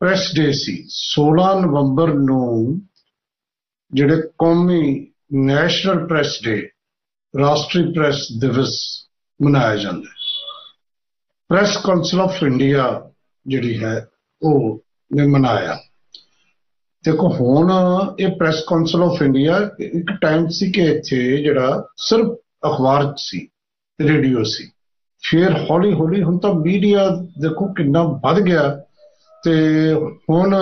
[0.00, 2.82] Press ਡੇ ਸੀ। 16 ਨਵੰਬਰ ਨੂੰ
[3.92, 6.70] ਜਿਹੜੇ ਕੌਮੀ ਨੈਸ਼ਨਲ ਪ੍ਰੈਸ ਡੇ
[7.38, 9.02] ਰਾਸ਼ਟਰੀ ਪ੍ਰੈਸ ਦਿਵਸ
[9.42, 10.40] ਮਨਾਇਆ ਜਾਂਦਾ ਹੈ।
[11.48, 13.10] ਪ੍ਰੈਸ ਕਾਉਂਸਲ ਆਫ ਇੰਡੀਆ
[13.46, 14.08] ਜਿਹੜੀ ਹੈ,
[14.42, 15.80] ਉਹ ਨੇ ਮਨਾਇਆ।
[17.04, 17.72] ਦੇਖੋ, ਹੁਣ
[18.20, 22.26] ਇਹ ਪ੍ਰੈਸ ਕਾਉਂਸਲ ਆਫ ਇੰਡੀਆ ਇੱਕ ਟਾਈਮ ਸੀ ਕਿ ਇੱਥੇ ਜਿਹੜਾ ਸਿਰਫ
[22.66, 23.48] ਅਖਬਾਰ ਸੀ,
[24.00, 24.72] ਰੇਡੀਓ ਸੀ।
[25.22, 27.08] ਫਿਰ ਹੌਲੀ ਹੌਲੀ ਹੁਣ ਤਾਂ ਮੀਡੀਆ
[27.38, 28.84] ਦੇਖੋ ਕਿੰਨਾ ਵੱਧ ਗਿਆ।
[29.44, 29.52] ਤੇ
[30.30, 30.54] ਹੁਣ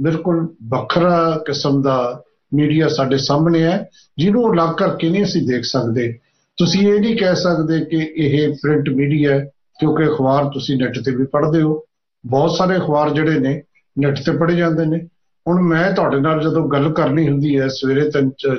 [0.00, 2.22] ਬਿਲਕੁਲ ਵੱਖਰਾ ਕਿਸਮ ਦਾ
[2.54, 6.12] ਮੀਡੀਆ ਸਾਡੇ ਸਾਹਮਣੇ ਹੈ, ਜਿਹਨੂੰ ਅਲੱਗ ਕਰਕੇ ਨਹੀਂ ਅਸੀਂ ਦੇਖ ਸਕਦੇ।
[6.58, 9.44] ਤੁਸੀਂ ਇਹ ਨਹੀਂ ਕਹਿ ਸਕਦੇ ਕਿ ਇਹ ਪ੍ਰਿੰਟ ਮੀਡੀਆ ਹੈ,
[9.80, 11.82] ਕਿਉਂਕਿ ਅਖਬਾਰ ਤੁਸੀਂ ਨੈਟ ਤੇ ਵੀ ਪੜ੍ਹਦੇ ਹੋ।
[12.24, 13.62] ਬਹੁਤ ਸਾਰੇ ਅਖਬਾਰ ਜਿਹੜੇ ਨੇ
[13.96, 14.98] ਨੈਟ ਤੇ ਪੜ੍ਹੇ ਜਾਂਦੇ ਨੇ।
[15.46, 18.10] ਹੁਣ ਮੈਂ ਤੁਹਾਡੇ ਨਾਲ ਜਦੋਂ ਗੱਲ ਕਰਨੀ ਹੁੰਦੀ ਹੈ, ਸਵੇਰੇ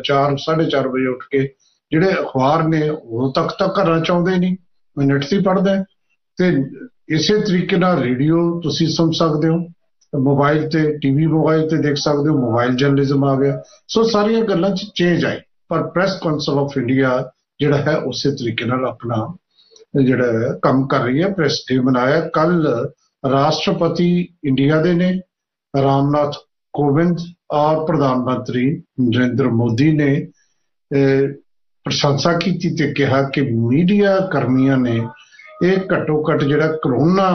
[0.04, 1.40] 4 4:30 ਵਜੇ ਉੱਠ ਕੇ,
[1.92, 4.56] ਜਿਹੜੇ ਅਖਬਾਰ ਨੇ, ਉਹ ਤੱਕ ਤਾਂ ਘਰਾਂ ਚ ਆਉਂਦੇ ਨਹੀਂ
[4.98, 5.84] ਮੈਂ ਨੈਟ ਤੇ ਪੜ੍ਹਦਾ
[6.38, 6.52] ਤੇ
[7.10, 9.58] ਇਸੇ ਤਰੀਕੇ ਨਾਲ ਰੇਡੀਓ ਤੁਸੀਂ ਸੁਣ ਸਕਦੇ ਹੋ,
[10.14, 14.70] ਮੋਬਾਈਲ ਤੇ ਟੀਵੀ ਮੋਬਾਈਲ ਤੇ ਦੇਖ ਸਕਦੇ ਹੋ, ਮੋਬਾਈਲ ਜਰਨਲਿਜ਼ਮ ਆ ਗਿਆ। ਸੋ ਸਾਰੀਆਂ ਗੱਲਾਂ
[14.70, 15.38] 'ਚ ਚੇਂਜ ਆਈ,
[15.70, 19.28] ਪਰ ਪ੍ਰੈਸ ਕਾਉਂਸਲ ਆਫ ਇੰਡੀਆ ਜਿਹੜਾ ਹੈ ਉਸੇ ਤਰੀਕੇ ਨਾਲ ਆਪਣਾ
[20.04, 22.68] ਜਿਹੜਾ ਕੰਮ ਕਰ ਰਹੀ ਹੈ। ਪ੍ਰੈਸ ਡੇ ਮਨਾਇਆ। ਕੱਲ
[23.24, 24.08] ਰਾਸ਼ਟਰਪਤੀ
[24.46, 25.14] ਇੰਡੀਆ ਦੇ ਨੇ,
[25.74, 26.36] ਰਾਮਨਾਥ
[26.74, 27.20] ਕੋਵਿੰਦ
[27.52, 28.66] ਔਰ ਪ੍ਰਧਾਨ ਮੰਤਰੀ
[29.02, 30.28] ਨਰਿੰਦਰ ਮੋਦੀ ਨੇ
[31.86, 35.00] ਪ੍ਰਸ਼ੰਸਾ ਕੀਤੀ ਤੇ ਕਿਹਾ ਕਿ ਮੀਡੀਆ ਕਰਮੀਆਂ ਨੇ
[35.64, 37.30] ਇਹ ਘੱਟੋ ਘੱਟ ਜਿਹੜਾ ਕਰੋਨਾ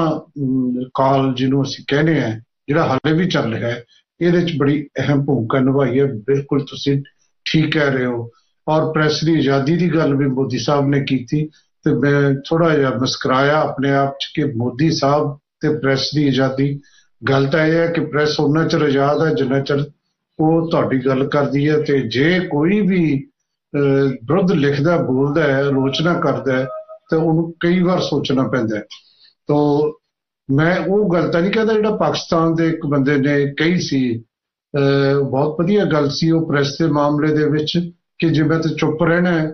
[0.95, 2.29] ਕਾਲ ਜਿਹਨੂੰ ਅਸੀਂ ਕਹਿੰਦੇ ਆ
[2.69, 3.83] ਜਿਹੜਾ ਹਾਲੇ ਵੀ ਚੱਲ ਰਿਹਾ ਹੈ,
[4.21, 7.03] ਇਹਦੇ 'ਚ ਬੜੀ ਅਹਿਮ ਭੂਮਿਕਾ ਨਿਭਾਈ ਹੈ। ਬਿਲਕੁਲ ਤੁਸੀਂ
[7.47, 8.29] ਠੀਕ ਕਹਿ ਰਹੇ ਹੋ।
[8.67, 11.45] ਔਰ ਪ੍ਰੈਸ ਦੀ ਆਜ਼ਾਦੀ ਦੀ ਗੱਲ ਵੀ ਮੋਦੀ ਸਾਹਿਬ ਨੇ ਕੀਤੀ
[11.85, 16.79] ਤੇ ਮੈਂ ਥੋੜਾ ਜਿਹਾ ਮੁਸਕਰਾਇਆ ਆਪਣੇ ਆਪ 'ਚ ਕਿ ਮੋਦੀ ਸਾਹਿਬ ਤੇ ਪ੍ਰੈਸ ਦੀ ਆਜ਼ਾਦੀ।
[17.23, 19.85] ਗੱਲ ਤਾਂ ਇਹ ਹੈ ਕਿ ਪ੍ਰੈਸ ਉਹਨਾਂ ਚਿਰ ਆਜ਼ਾਦ ਹੈ ਜਿੰਨਾ ਚਿਰ
[20.39, 23.03] ਉਹ ਤੁਹਾਡੀ ਗੱਲ ਕਰਦੀ ਹੈ ਤੇ ਜੇ ਕੋਈ ਵੀ
[23.73, 26.67] ਵਿਰੁੱਧ ਲਿਖਦਾ, ਬੋਲਦਾ ਹੈ, ਆਲੋਚਨਾ ਕਰਦਾ ਹੈ
[27.11, 28.83] ਤੇ ਉਹਨੂੰ ਕਈ ਵਾਰ ਸੋਚਣਾ ਪੈਂਦਾ ਹੈ।
[29.49, 29.93] ਤੋਂ
[30.55, 34.25] ਮੈਂ ਉਹ ਗੱਲ ਤਾਂ ਨਹੀਂ ਕਹਿੰਦਾ ਜਿਹੜਾ ਪਾਕਿਸਤਾਨ ਦੇ ਇੱਕ ਬੰਦੇ ਨੇ ਕਹੀ ਸੀ
[35.31, 37.79] ਬਹੁਤ ਵਧੀਆ ਗੱਲ ਸੀ ਉਹ ਪ੍ਰੈਸ ਦੇ ਮਾਮਲੇ ਦੇ ਵਿੱਚ
[38.19, 39.53] ਕਿ ਜੇ ਮੈਂ ਤੇ ਚੁੱਪ ਰਹਿਣਾ ਹੈ,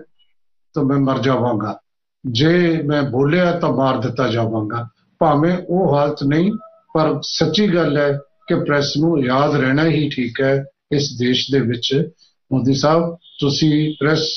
[0.73, 1.79] ਤਾਂ ਮੈਂ ਮਰ ਜਾਵਾਂਗਾ।
[2.25, 4.87] ਜੇ ਮੈਂ ਬੋਲਿਆ ਤਾਂ ਮਾਰ ਦਿੱਤਾ ਜਾਵਾਂਗਾ।
[5.19, 6.51] ਭਾਵੇਂ ਉਹ ਹਾਲਤ ਨਹੀਂ,
[6.93, 8.17] ਪਰ ਸੱਚੀ ਗੱਲ ਹੈ
[8.47, 12.09] ਕਿ ਪ੍ਰੈਸ ਨੂੰ ਯਾਦ ਰਹਿਣਾ ਹੀ ਠੀਕ ਹੈ ਇਸ ਦੇਸ਼ ਦੇ ਵਿੱਚ।
[12.53, 14.35] ਮੋਦੀ ਸਾਹਿਬ, ਤੁਸੀਂ ਪ੍ਰੈਸ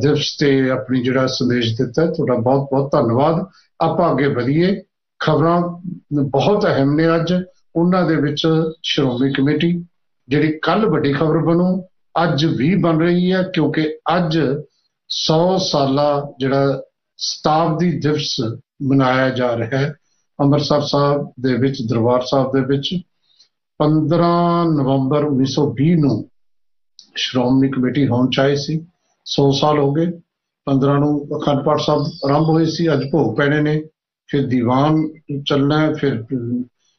[0.00, 3.46] ਦਿਵਸ ਤੇ ਆਪਣੀ ਜਿਹੜਾ ਸੰਦੇਸ਼ ਦਿੱਤਾ ਤੁਹਾਡਾ ਬਹੁਤ ਬਹੁਤ ਧੰਨਵਾਦ।
[3.80, 4.82] ਆਪਾਂ ਅੱਗੇ ਵਧੀਏ।
[5.18, 5.60] ਖਬਰਾਂ
[6.22, 7.34] ਬਹੁਤ ਅਹਿਮ ਨੇ ਅੱਜ।
[7.76, 8.48] ਉਹਨਾਂ ਦੇ ਵਿੱਚ
[8.82, 9.84] ਸ਼੍ਰੋਮਣੀ ਕਮੇਟੀ,
[10.28, 11.82] ਜਿਹੜੀ ਕੱਲ ਵੱਡੀ ਖਬਰ ਬਣੂ,
[12.22, 14.38] ਅੱਜ ਵੀ ਬਣ ਰਹੀ ਹੈ, ਕਿਉਂਕਿ ਅੱਜ
[15.08, 16.82] 100 ਸਾਲਾ ਜਿਹੜਾ
[17.16, 18.36] ਸਤਾਬਦੀ ਦਿਵਸ
[18.82, 19.94] ਮਨਾਇਆ ਜਾ ਰਿਹਾ ਹੈ,
[20.40, 22.94] ਅੰਮ੍ਰਿਤਸਰ ਸਾਹਿਬ ਦੇ ਵਿੱਚ, ਦਰਬਾਰ ਸਾਹਿਬ ਦੇ ਵਿੱਚ।
[23.78, 26.30] 15 ਨਵੰਬਰ 1920 ਨੂੰ
[27.16, 28.86] ਸ਼੍ਰੋਮਣੀ ਕਮੇਟੀ ਹੋਣ ਚਾਹੀ ਸੀ।
[29.28, 30.06] 100 ਸਾਲ ਹੋ ਗਏ
[30.66, 33.82] 15 ਨੂੰ ਅਖੰਡ ਪਾਠ ਸਾਹਿਬ ਆਰੰਭ ਹੋਏ ਸੀ, ਅੱਜ ਭੋਗ ਪੈਣੇ ਨੇ,
[34.26, 35.08] ਫਿਰ ਦੀਵਾਨ
[35.48, 36.24] ਚੱਲਣਾ ਹੈ, ਫਿਰ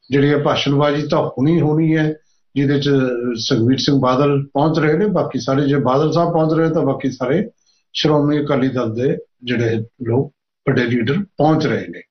[0.10, 2.14] ਜਿਹੜੀ ਹੈ ਭਾਸ਼ਣਬਾਜ਼ੀ ਤਾਂ ਹੋਣੀ ਹੋਣੀ ਹੈ,
[2.56, 2.90] ਜਿਹਦੇ ਚ
[3.36, 7.12] ਸੁਖਵੀਰ ਸਿੰਘ ਬਾਦਲ ਪਹੁੰਚ ਰਹੇ ਨੇ, ਬਾਕੀ ਸਾਰੇ ਜੇ ਬਾਦਲ ਸਾਹਿਬ ਪਹੁੰਚ ਰਹੇ ਤਾਂ ਬਾਕੀ
[7.12, 7.50] ਸਾਰੇ
[7.94, 10.34] ਸ਼੍ਰੋਮਣੀ ਅਕਾਲੀ ਦਲ ਦੇ ਜਿਹੜੇ ਲੋਕ,
[10.70, 12.02] ਵੱਡੇ ਲੀਡਰ ਪਹੁੰਚ ਰਹੇ ਨੇ।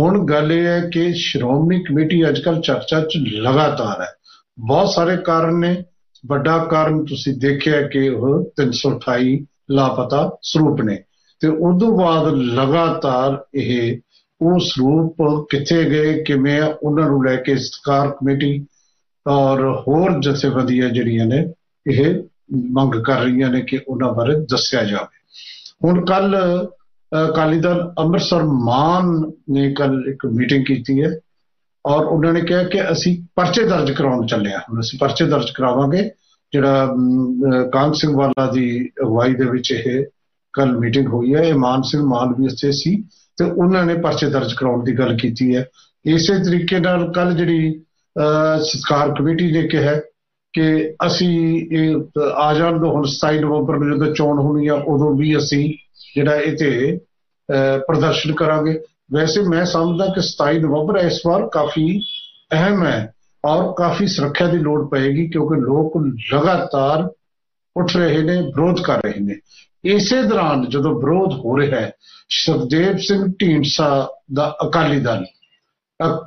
[0.00, 4.08] ਹੁਣ ਗੱਲ ਇਹ ਹੈ ਕਿ ਸ਼੍ਰੋਮਣੀ ਕਮੇਟੀ ਅੱਜਕੱਲ ਚਰਚਾ 'ਚ ਲਗਾਤਾਰ ਹੈ।
[4.58, 5.84] ਬਹੁਤ ਸਾਰੇ ਕਾਰਨ ਨੇ
[6.26, 11.02] ਵੱਡਾ ਕਾਰਨ ਤੁਸੀਂ ਦੇਖਿਆ ਕਿ ਉਹ 328 ਲਾਪਤਾ ਸਰੂਪ ਨੇ।
[11.40, 13.98] ਤੇ ਉਦੋਂ ਬਾਅਦ ਲਗਾਤਾਰ ਇਹ
[14.40, 15.16] ਉਹ ਸਰੂਪ
[15.50, 18.66] ਕਿੱਥੇ ਗਏ, ਕਿਵੇਂ ਉਹਨਾਂ ਨੂੰ ਲੈ ਕੇ ਸਤਕਾਰ ਕਮੇਟੀ
[19.26, 21.52] ਔਰ ਹੋਰ ਜਥੇਬੰਦੀਆਂ ਜਿਹੜੀਆਂ ਨੇ,
[21.90, 22.22] ਇਹ
[22.70, 25.18] ਮੰਗ ਕਰ ਰਹੀਆਂ ਨੇ ਕਿ ਉਹਨਾਂ ਬਾਰੇ ਦੱਸਿਆ ਜਾਵੇ।
[25.84, 26.36] ਹੁਣ ਕੱਲ
[27.28, 31.18] ਅਕਾਲੀ ਦਲ ਅੰਮ੍ਰਿਤਸਰ ਮਾਨ ਨੇ ਕੱਲ ਇੱਕ ਮੀਟਿੰਗ ਕੀਤੀ ਹੈ।
[31.86, 35.50] ਔਰ ਉਹਨਾਂ ਨੇ ਕਿਹਾ ਕਿ ਅਸੀਂ ਪਰਚੇ ਦਰਜ ਕਰਾਉਣ ਚੱਲੇ ਆ ਹੁਣ ਅਸੀਂ ਪਰਚੇ ਦਰਜ
[35.56, 36.02] ਕਰਾਵਾਂਗੇ।
[36.52, 36.94] ਜਿਹੜਾ
[37.72, 38.66] ਕਾਂਗ ਸਿੰਘ ਵਾਲਾ ਦੀ
[39.02, 40.04] ਅਗਵਾਈ ਦੇ ਵਿੱਚ ਇਹ
[40.54, 42.96] ਕੱਲ ਮੀਟਿੰਗ ਹੋਈ ਹੈ। ਇਹ ਮਾਨ ਸਿੰਘ ਮਾਨ ਵੀ ਇੱਥੇ ਸੀ
[43.38, 45.64] ਤੇ ਉਹਨਾਂ ਨੇ ਪਰਚੇ ਦਰਜ ਕਰਾਉਣ ਦੀ ਗੱਲ ਕੀਤੀ ਹੈ।
[46.04, 47.72] ਇਸੇ ਤਰੀਕੇ ਨਾਲ ਕੱਲ ਜਿਹੜੀ
[48.64, 49.94] ਸਤਕਾਰ ਕਮੇਟੀ ਨੇ ਕਿਹਾ
[50.54, 50.66] ਕਿ
[51.06, 51.30] ਅਸੀਂ
[51.78, 55.64] ਇਹ ਆ ਜਾਣ ਦੋ। ਹੁਣ 27 ਨਵੰਬਰ ਨੂੰ ਜਦੋਂ ਚੋਣ ਹੋਣੀ ਆ ਉਦੋਂ ਵੀ ਅਸੀਂ
[56.14, 56.98] ਜਿਹੜਾ ਇਹ ਤੇ
[57.88, 58.78] ਪ੍ਰਦਰਸ਼ਨ ਕਰਾਂਗੇ।
[59.10, 61.84] ਵੈਸੇ ਮੈਂ ਸਮਝਦਾ ਕਿ 27 ਨਵੰਬਰ ਇਸ ਵਾਰ ਕਾਫੀ
[62.52, 63.12] ਅਹਿਮ ਹੈ
[63.44, 65.96] ਔਰ ਕਾਫੀ ਸੁਰੱਖਿਆ ਦੀ ਲੋੜ ਪਏਗੀ ਕਿਉਂਕਿ ਲੋਕ
[66.32, 67.08] ਲਗਾਤਾਰ
[67.76, 69.34] ਉੱਠ ਰਹੇ ਨੇ, ਵਿਰੋਧ ਕਰ ਰਹੇ ਨੇ।
[69.84, 71.90] ਇਸੇ ਦੌਰਾਨ ਜਦੋਂ ਵਿਰੋਧ ਹੋ ਰਿਹਾ ਹੈ
[72.28, 73.88] ਸੁਖਦੇਵ ਸਿੰਘ ਢੀਂਡਸਾ
[74.34, 75.24] ਦਾ ਅਕਾਲੀ ਦਲ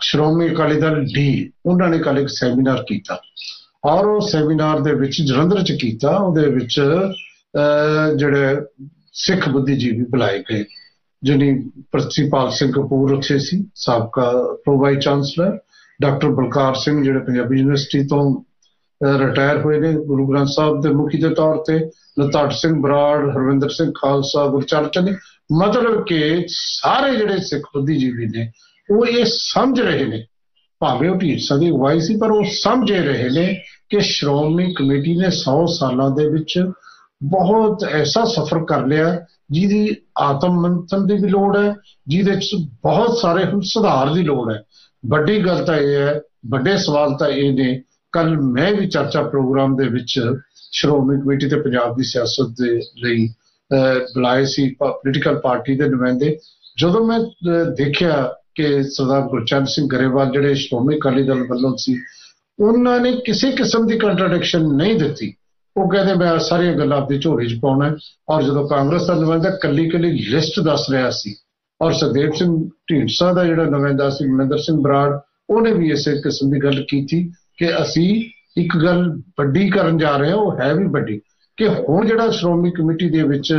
[0.01, 3.17] ਸ਼੍ਰੋਮਣੀ ਅਕਾਲੀ ਦਲ ਡੀ ਉਹਨਾਂ ਨੇ ਕੱਲ ਇੱਕ ਸੈਮੀਨਾਰ ਕੀਤਾ
[3.85, 6.81] ਔਰ ਉਹ ਸੈਮੀਨਾਰ ਦੇ ਵਿੱਚ ਜਲੰਧਰ ਚ ਕੀਤਾ, ਉਹਦੇ ਵਿੱਚ
[8.17, 8.55] ਜਿਹੜੇ
[9.13, 10.63] ਸਿੱਖ ਬੁੱਧੀਜੀਵੀ ਬੁਲਾਏ ਗਏ।
[11.23, 14.31] ਜਿਹਨੀ ਪ੍ਰਿੰਸੀਪਲ ਸਿੰਘ ਕਪੂਰ ਉੱਥੇ ਸੀ, ਸਾਬਕਾ
[14.65, 15.59] pro chancellor,
[16.01, 18.43] doctor Balkar Singh ਜਿਹੜੇ ਪੰਜਾਬੀ ਯੂਨੀਵਰਸਿਟੀ ਤੋਂ
[19.17, 21.89] ਰਿਟਾਇਰ ਹੋਏ ਨੇ ਗੁਰੂ ਗ੍ਰੰਥ ਸਾਹਿਬ ਦੇ ਮੁਖੀ ਦੇ ਤੌਰ ਤੇ
[22.19, 25.11] ਲਤਾੜ ਸਿੰਘ ਬਰਾੜ, ਹਰਵਿੰਦਰ ਸਿੰਘ ਖਾਲਸਾ, ਗੁਰਚਰਨ ਚੰਨੀ
[25.61, 28.51] ਮਤਲਬ ਕਿ ਸਾਰੇ ਜਿਹੜੇ ਸਿੱਖ ਬੁੱਧੀਜੀਵੀ ਨੇ,
[28.91, 30.25] ਉਹ ਇਹ ਸਮਝ ਰਹੇ ਨੇ।
[30.79, 35.27] ਭਾਵੇਂ ਉਹ ਢੀਂਡਸਾ ਦੀ ਅਗਵਾਈ ਸੀ, ਪਰ ਉਹ ਸਮਝੇ ਰਹੇ ਨੇ ਕਿ ਸ਼੍ਰੋਮਣੀ ਕਮੇਟੀ ਨੇ
[35.27, 36.71] 100 ਸਾਲਾਂ ਦੇ ਵਿੱਚ
[37.23, 41.73] ਬਹੁਤ ਐਸਾ ਸਫ਼ਰ ਕਰ ਲਿਆ ਜਿਹਦੀ ਆਤਮ ਮੰਥਨ ਦੀ ਵੀ ਲੋੜ ਹੈ,
[42.07, 42.49] ਜਿਹਦੇ ਵਿੱਚ
[42.83, 44.61] ਬਹੁਤ ਸਾਰੇ ਹੁਣ ਸੁਧਾਰ ਦੀ ਲੋੜ ਹੈ।
[45.03, 46.19] ਵੱਡੀ ਗੱਲ ਤਾਂ ਇਹ ਹੈ,
[46.49, 47.81] ਵੱਡੇ ਸਵਾਲ ਤਾਂ ਇਹ ਨੇ
[48.13, 50.19] ਕੱਲ ਮੈਂ ਵੀ ਚਰਚਾ ਪ੍ਰੋਗਰਾਮ ਦੇ ਵਿੱਚ
[50.71, 53.27] ਸ਼੍ਰੋਮਣੀ ਕਮੇਟੀ ਤੇ ਪੰਜਾਬ ਦੀ ਸਿਆਸਤ ਦੇ ਲਈ
[54.13, 56.37] ਬੁਲਾਏ ਸੀ ਪੋਲੀਟੀਕਲ ਪਾਰਟੀ ਦੇ ਨੁਮਾਇੰਦੇ।
[56.77, 57.19] ਜਦੋਂ ਮੈਂ
[57.77, 58.21] ਦੇਖਿਆ
[58.55, 61.99] ਕਿ ਸਰਦਾਰ ਗੁਰਚਰਨ ਸਿੰਘ ਗਰੇਵਾਲ ਜਿਹੜੇ ਸ਼੍ਰੋਮਣੀ ਅਕਾਲੀ ਦਲ ਵੱਲੋਂ ਸੀ,
[62.59, 65.33] ਉਹਨਾਂ ਨੇ ਕਿਸੇ ਕਿਸਮ ਦੀ ਕੰਟਰਡਿਕਸ਼ਨ ਨਹੀਂ ਦਿੱਤੀ।
[65.79, 67.95] ਉਹ ਕਹਿੰਦੇ, ਮੈਂ ਸਾਰੀਆਂ ਗੱਲਾਂ ਆਪਣੀ ਝੋਲੀ 'ਚ ਪਾਉਣਾ
[68.29, 71.35] ਔਰ ਜਦੋਂ ਕਾਂਗਰਸ ਦਾ ਨੁਮਾਇੰਦਾ ਕੱਲੀ ਕੱਲੀ ਲਿਸਟ ਦੱਸ ਰਿਹਾ ਸੀ,
[71.81, 76.51] ਔਰ ਸਦੇਵ ਸਿੰਘ ਢੀਂਡਸਾ ਦਾ ਜਿਹੜਾ ਨੁਮਾਇੰਦਾ ਸੀ, ਮਨਿੰਦਰ ਸਿੰਘ ਬਰਾੜ, ਉਹਨੇ ਵੀ ਇਸੇ ਕਿਸਮ
[76.51, 78.23] ਦੀ ਗੱਲ ਕੀਤੀ ਕਿ ਅਸੀਂ
[78.61, 81.21] ਇੱਕ ਗੱਲ ਵੱਡੀ ਕਰਨ ਜਾ ਰਹੇ ਹਾਂ, ਉਹ ਹੈ ਵੀ ਵੱਡੀ,
[81.57, 83.53] ਕਿ ਹੁਣ ਜਿਹੜਾ ਸ਼੍ਰੋਮਣੀ ਕਮੇਟੀ ਦੇ ਵਿੱਚ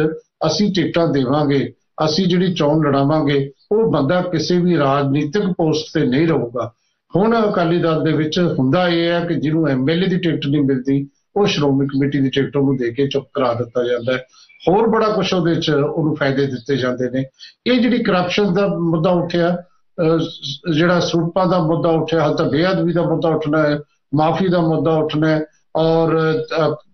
[0.47, 1.73] ਅਸੀਂ ਟਿਕਟਾਂ ਦੇਵਾਂਗੇ,
[2.05, 6.73] ਅਸੀਂ ਜਿਹੜੀ ਚੋਣ ਲੜਾਵਾਂਗੇ, ਉਹ ਬੰਦਾ ਕਿਸੇ ਵੀ ਰਾਜਨੀਤਿਕ ਪੋਸਟ ਤੇ ਨਹੀਂ ਰਹੂਗਾ।
[7.17, 11.09] ਹੁਣ ਅਕਾਲੀ ਦਲ ਦੇ ਵਿੱਚ ਹੁੰਦਾ ਇਹ ਹੈ ਕਿ ਜਿਹਨੂੰ ਐਮਐਲਏ ਦੀ ਟਿਕਟ ਨਹੀਂ ਮਿਲਦੀ
[11.37, 14.25] ਉਹ ਸ਼੍ਰੋਮਣੀ ਕਮੇਟੀ ਦੀ ਟਿਕਟ ਉਹਨੂੰ ਦੇ ਕੇ ਚੁੱਪ ਕਰਾ ਦਿੱਤਾ ਜਾਂਦਾ ਹੈ।
[14.69, 17.25] ਹੋਰ ਬੜਾ ਕੁਝ ਉਹਦੇ ਵਿੱਚ ਉਹਨੂੰ ਫਾਇਦੇ ਦਿੱਤੇ ਜਾਂਦੇ ਨੇ।
[17.67, 19.57] ਇਹ ਜਿਹੜੀ ਕਰਪਸ਼ਨ ਦਾ ਮੁੱਦਾ ਉੱਠਿਆ
[20.75, 23.79] ਜਿਹੜਾ ਸਰੂਪਾਂ ਦਾ ਮੁੱਦਾ ਉੱਠਿਆ ਹਾਲ ਤਾਂ ਬੇਅਦਬੀ ਦਾ ਮੁੱਦਾ ਉੱਠਣਾ ਹੈ,
[24.15, 25.45] ਮਾਫੀ ਦਾ ਮੁੱਦਾ ਉੱਠਣਾ ਹੈ
[25.77, 26.19] ਔਰ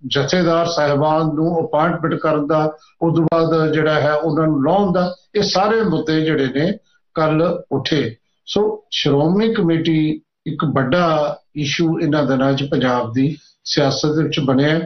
[0.07, 2.65] ਜਥੇਦਾਰ ਸਹਿਬਾਨ ਨੂੰ ਅਪਾਇੰਟਮੈਂਟ ਕਰਨ ਦਾ,
[3.03, 6.73] ਉਸ ਤੋਂ ਬਾਅਦ ਜਿਹੜਾ ਹੈ ਉਹਨਾਂ ਨੂੰ ਲਾਉਣ ਦਾ, ਇਹ ਸਾਰੇ ਮੁੱਦੇ ਜਿਹੜੇ ਨੇ
[7.15, 8.15] ਕੱਲ ਉੱਠੇ।
[8.47, 13.37] ਸੋ ਸ਼੍ਰੋਮਣੀ ਕਮੇਟੀ ਇੱਕ ਵੱਡਾ ਇਸ਼ੂ ਇਹਨਾਂ ਦਿਨਾਂ 'ਚ ਪੰਜਾਬ ਦੀ
[13.67, 14.79] ਸਿਆਸਤ ਦੇ ਵਿੱਚ ਬਣਿਆ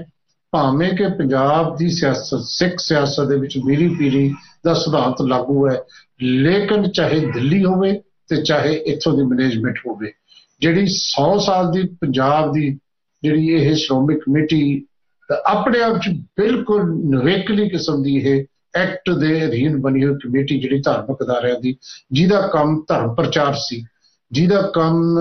[0.53, 4.33] ਭਾਵੇਂ ਕਿ ਪੰਜਾਬ ਦੀ ਸਿਆਸਤ, ਸਿੱਖ ਸਿਆਸਤ ਦੇ ਵਿੱਚ ਮੀਰੀ ਪੀਰੀ
[4.65, 5.77] ਦਾ ਸਿਧਾਂਤ ਲਾਗੂ ਹੈ,
[6.23, 7.93] ਲੇਕਿਨ ਚਾਹੇ ਦਿੱਲੀ ਹੋਵੇ
[8.29, 10.13] ਤੇ ਚਾਹੇ ਇੱਥੋਂ ਦੀ ਮੈਨੇਜਮੈਂਟ ਹੋਵੇ,
[10.61, 12.79] ਜਿਹੜੀ 100 ਸਾਲ ਦੀ ਪੰਜਾਬ ਦੀ
[13.23, 14.87] ਜਿਹੜੀ ਇਹ ਸ਼੍ਰੋਮਣੀ ਕਮੇਟੀ
[15.31, 18.45] ਆਪਣੇ ਆਪ 'ਚ ਬਿਲਕੁਲ ਨਵੇਕਲੀ ਕਿਸਮ ਦੀ ਇਹ
[18.77, 21.77] ਐਕਟ ਦੇ ਅਧੀਨ ਬਣੀ ਹੋਈ ਕਮੇਟੀ ਜਿਹੜੀ ਧਾਰਮਿਕ ਅਦਾਰਿਆਂ ਦੀ,
[22.13, 23.85] ਜਿਹਦਾ ਕੰਮ ਧਰਮ ਪ੍ਰਚਾਰ ਸੀ,
[24.33, 25.19] ਜਿਹਦਾ ਕੰਮ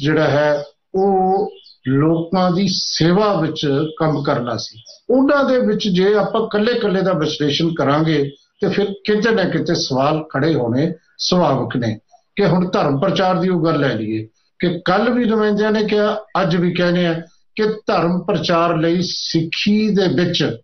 [0.00, 0.62] ਜਿਹੜਾ ਹੈ
[0.94, 1.50] ਉਹ
[1.88, 3.66] ਲੋਕਾਂ ਦੀ ਸੇਵਾ ਵਿੱਚ
[3.98, 8.30] ਕੰਮ ਕਰਨਾ ਸੀ। ਉਹਨਾਂ ਦੇ ਵਿੱਚ ਜੇ ਆਪਾਂ ਕੱਲੇ-ਕੱਲੇ ਦਾ ਵਿਸ਼ਲੇਸ਼ਣ ਕਰਾਂਗੇ,
[8.60, 11.98] ਤੇ ਫਿਰ ਕਿਤੇ ਨਾ ਕਿਤੇ ਸਵਾਲ ਖੜੇ ਹੋਣੇ ਸੁਭਾਵਿਕ ਨੇ
[12.36, 16.16] ਕਿ ਹੁਣ ਧਰਮ ਪ੍ਰਚਾਰ ਦੀ ਉਹ ਗੱਲ ਲੈ ਲਈਏ ਕਿ ਕੱਲ ਵੀ ਨੁਮਾਇੰਦਿਆਂ ਨੇ ਕਿਹਾ,
[16.42, 17.20] ਅੱਜ ਵੀ ਕਹਿੰਦੇ ਆ
[17.56, 20.58] ਕਿ ਧਰਮ ਪ੍ਰਚਾਰ ਲਈ ਸਿੱਖੀ ਦੇ ਵਿੱਚ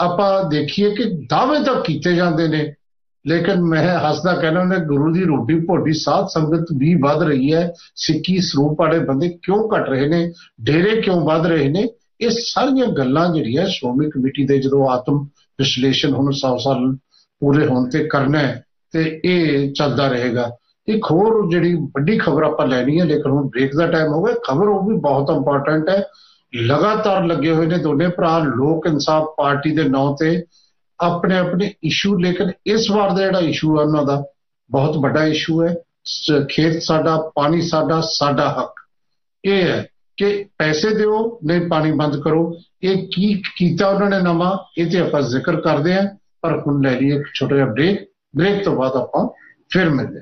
[0.00, 2.74] ਆਪਾਂ ਦੇਖੀਏ ਕਿ ਦਾਅਵੇ ਤਾਂ ਕੀਤੇ ਜਾਂਦੇ ਨੇ
[3.28, 7.72] ਲੇਕਿਨ ਮੈਂ ਹੱਸਦਾ ਕਹਿਣਾ ਹੁੰਦਾ, ਗੁਰੂ ਦੀ ਰੋਟੀ ਭੋਟੀ ਸਾਧ ਸੰਗਤ ਵੀ ਵੱਧ ਰਹੀ ਹੈ।
[7.94, 10.32] ਸਿੱਖੀ ਸਰੂਪ ਵਾਲੇ ਬੰਦੇ ਕਿਉਂ ਘਟ ਰਹੇ ਨੇ?
[10.60, 11.88] ਡੇਰੇ ਕਿਉਂ ਵੱਧ ਰਹੇ ਨੇ?
[12.20, 15.18] ਇਹ ਸਾਰੀਆਂ ਗੱਲਾਂ ਜਿਹੜੀਆਂ ਸ਼੍ਰੋਮਣੀ ਕਮੇਟੀ ਦੇ ਜਦੋਂ ਆਤਮ
[15.58, 16.96] ਵਿਸ਼ਲੇਸ਼ਣ ਹੁਣ 100 ਸਾਲ
[17.40, 20.50] ਪੂਰੇ ਹੋਣ ਤੇ ਕਰਨਾ ਹੈ ਤੇ ਇਹ ਚੱਲਦਾ ਰਹੇਗਾ।
[20.88, 24.34] ਇੱਕ ਹੋਰ ਜਿਹੜੀ ਵੱਡੀ ਖਬਰ ਆਪਾਂ ਲੈਣੀ ਹੈ, ਲੇਕਿਨ ਹੁਣ ਬ੍ਰੇਕ ਦਾ ਟਾਈਮ ਹੋ ਗਿਆ,
[24.48, 26.04] ਖਬਰ ਉਹ ਵੀ ਬਹੁਤ ਇੰਪੋਰਟੈਂਟ ਹੈ।
[26.54, 30.44] ਲਗਾਤਾਰ ਲੱਗੇ ਹੋਏ ਨੇ ਦੋਨੇ ਭਰਾ, ਲੋਕ ਇਨਸਾਫ ਪਾਰਟੀ ਦੇ ਨਾਂ ਤੇ
[31.00, 34.24] ਆਪਣੇ ਆਪਣੇ ਇਸ਼ੂ ਲੇਕਿਨ ਇਸ ਵਾਰ ਦਾ ਜਿਹੜਾ ਇਸ਼ੂ ਹੈ ਉਹਨਾਂ ਦਾ
[34.70, 35.74] ਬਹੁਤ ਵੱਡਾ ਇਸ਼ੂ ਹੈ।
[36.48, 38.80] ਖੇਤ ਸਾਡਾ, ਪਾਣੀ ਸਾਡਾ ਸਾਡਾ ਹੱਕ।
[39.44, 39.86] ਇਹ ਹੈ
[40.16, 44.98] ਕਿ ਪੈਸੇ ਦਿਓ, ਨਹੀਂ ਪਾਣੀ ਬੰਦ ਕਰੋ। ਇਹ ਕੀ ਕੀਤਾ ਉਹਨਾਂ ਨੇ ਨਵਾਂ, ਇਹ ਤੇ
[44.98, 46.06] ਆਪਾਂ ਜ਼ਿਕਰ ਕਰਦੇ ਆਂ
[46.40, 49.28] ਪਰ ਹੁਣ ਲੈ ਲਈਏ ਇੱਕ ਛੋਟਾ ਜਿਹਾ ਬ੍ਰੇਕ ਬ੍ਰੇਕ ਤੋਂ ਬਾਅਦ ਆਪਾਂ
[49.70, 50.20] ਫਿਰ ਮਿਲਦੇ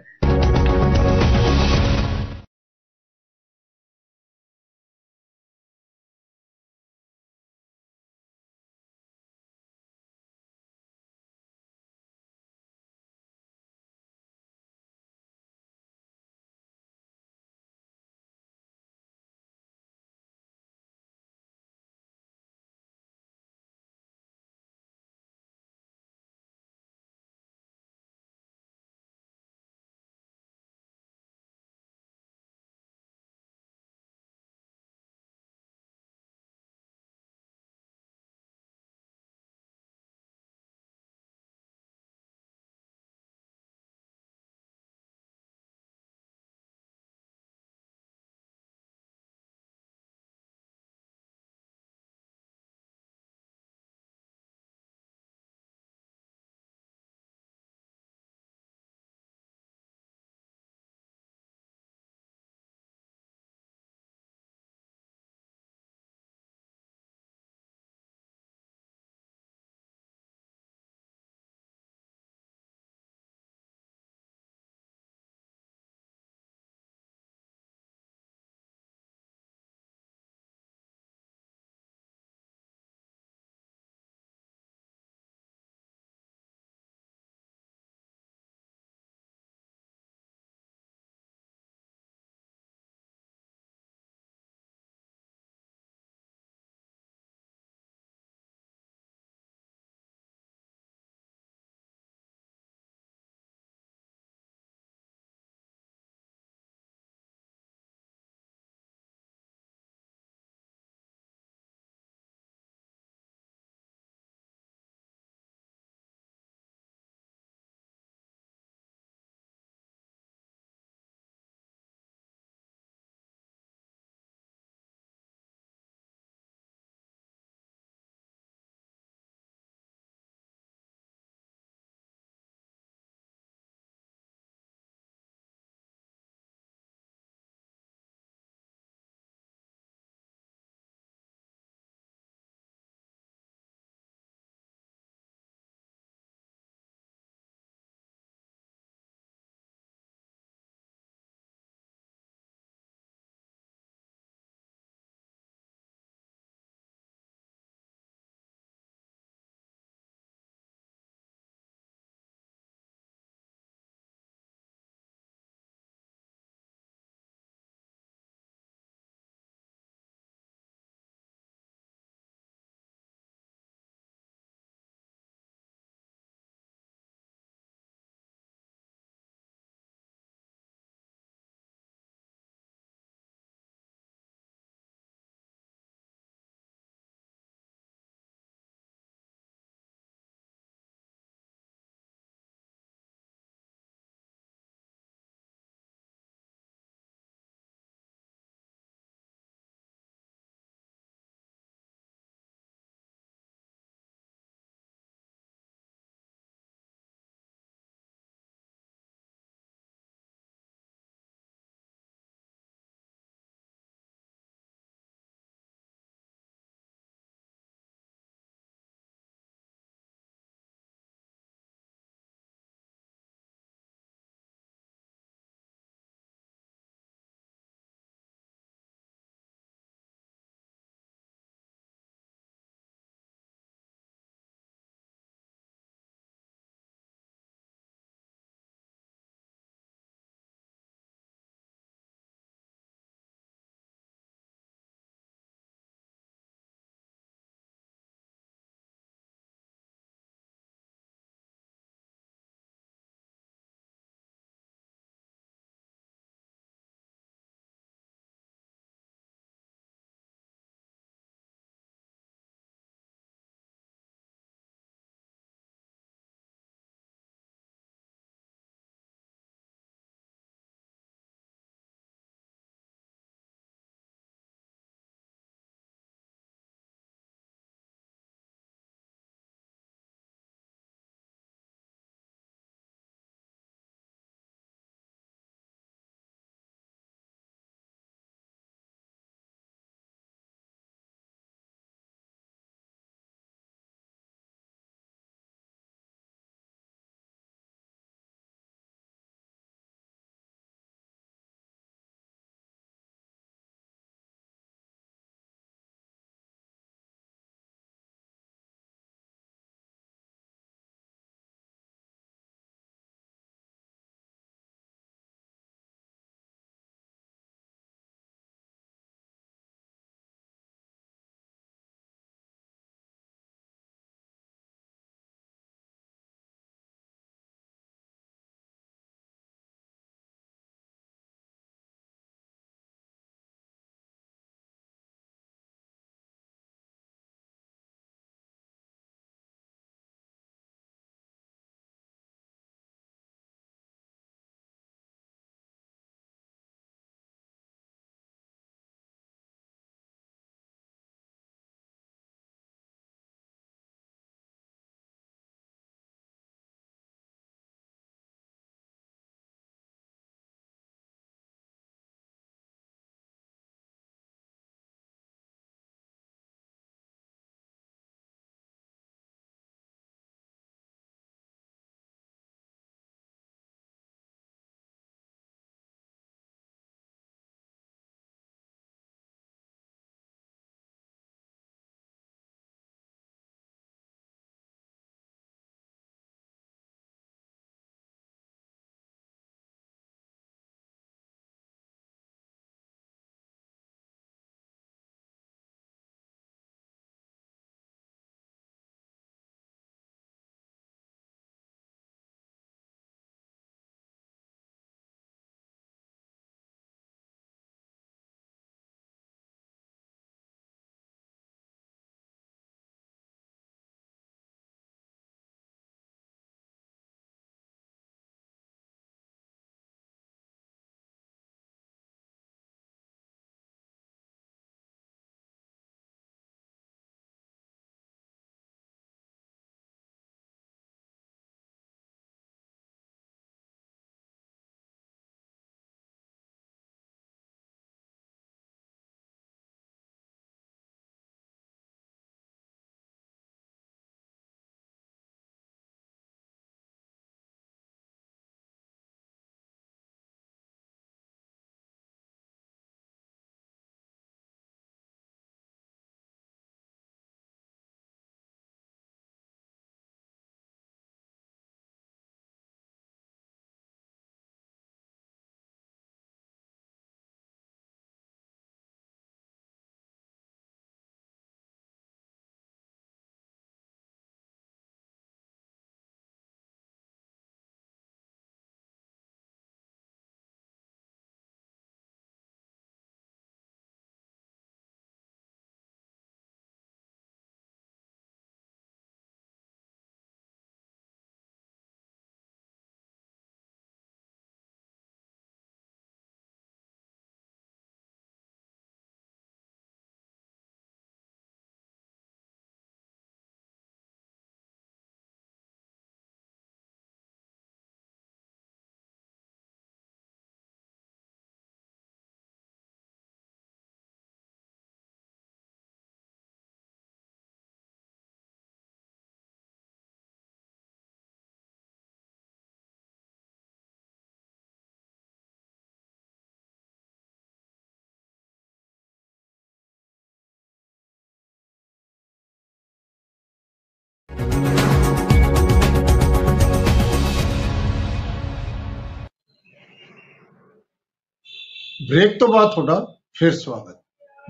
[542.09, 543.97] ਬ੍ਰੇਕ ਤੋਂ ਬਾਅਦ ਤੁਹਾਡਾ ਫਿਰ ਸਵਾਗਤ।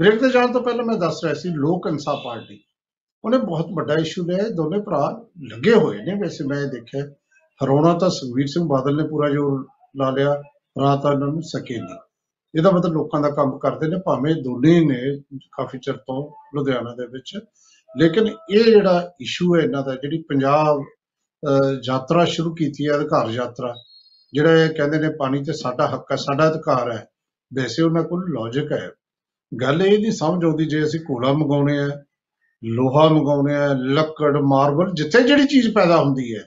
[0.01, 2.65] ਬ੍ਰੇਕ ਤੇ ਜਾਣ ਤੋਂ ਪਹਿਲਾਂ ਮੈਂ ਦੱਸ ਰਿਹਾ ਸੀ ਲੋਕ ਇਨਸਾਫ ਪਾਰਟੀ।
[3.25, 7.05] ਉਹਨੇ ਬਹੁਤ ਵੱਡਾ ਇਸ਼ੂ ਲਿਆ ਹੈ। ਦੋਨੇ ਭਰਾ ਲੱਗੇ ਹੋਏ ਨੇ। ਵੈਸੇ ਮੈਂ ਇਹ ਦੇਖਿਆ
[7.65, 9.67] ਹਰੋਣਾ ਤਾਂ ਸੁਖਬੀਰ ਸਿੰਘ ਬਾਦਲ ਨੇ ਪੂਰਾ ਜ਼ੋਰ
[9.97, 10.35] ਲਾ ਲਿਆ
[10.81, 11.99] ਰਾਤ ਤਾਂ ਉਹਨਾਂ ਨੂੰ ਸਕੇ ਨਹੀਂ।
[12.55, 17.07] ਇਹਦਾ ਮਤਲਬ ਲੋਕਾਂ ਦਾ ਕੰਮ ਕਰਦੇ ਨੇ ਭਾਵੇਂ ਦੋਨੇ ਨੇ ਕਾਫੀ ਚਿਰ ਤੋਂ ਲੁਧਿਆਣਾ ਦੇ
[17.07, 17.39] ਵਿੱਚ।
[17.99, 23.31] ਲੇਕਿਨ ਇਹ ਜਿਹੜਾ ਇਸ਼ੂ ਹੈ ਇਹਨਾਂ ਦਾ ਜਿਹੜੀ ਪੰਜਾਬ ਅਹ, ਯਾਤਰਾ ਸ਼ੁਰੂ ਕੀਤੀ ਹੈ ਅਧਿਕਾਰ
[23.31, 23.75] ਯਾਤਰਾ
[24.33, 27.07] ਜਿਹੜਾ ਇਹ ਕਹਿੰਦੇ ਨੇ ਪਾਣੀ ਤੇ ਸਾਡਾ ਹੱਕ ਹੈ ਸਾਡਾ ਅਧਿਕਾਰ ਹੈ
[27.55, 28.91] ਵੈਸੇ ਉਹਨਾਂ ਕੋਲ ਲੌਜੀਕ ਹੈ।
[29.53, 31.87] ਗੱਲ ਇਹ ਨਹੀਂ ਸਮਝ ਆਉਂਦੀ ਜੇ ਅਸੀਂ ਕੋਲਾ ਮੰਗਾਉਣੇ ਆ
[32.65, 36.43] ਲੋਹਾ ਮੰਗਾਉਣੇ ਆ ਲੱਕੜ ਮਾਰਬਲ ਜਿੱਥੇ ਜਿਹੜੀ ਚੀਜ਼ ਪੈਦਾ ਹੁੰਦੀ ਹੈ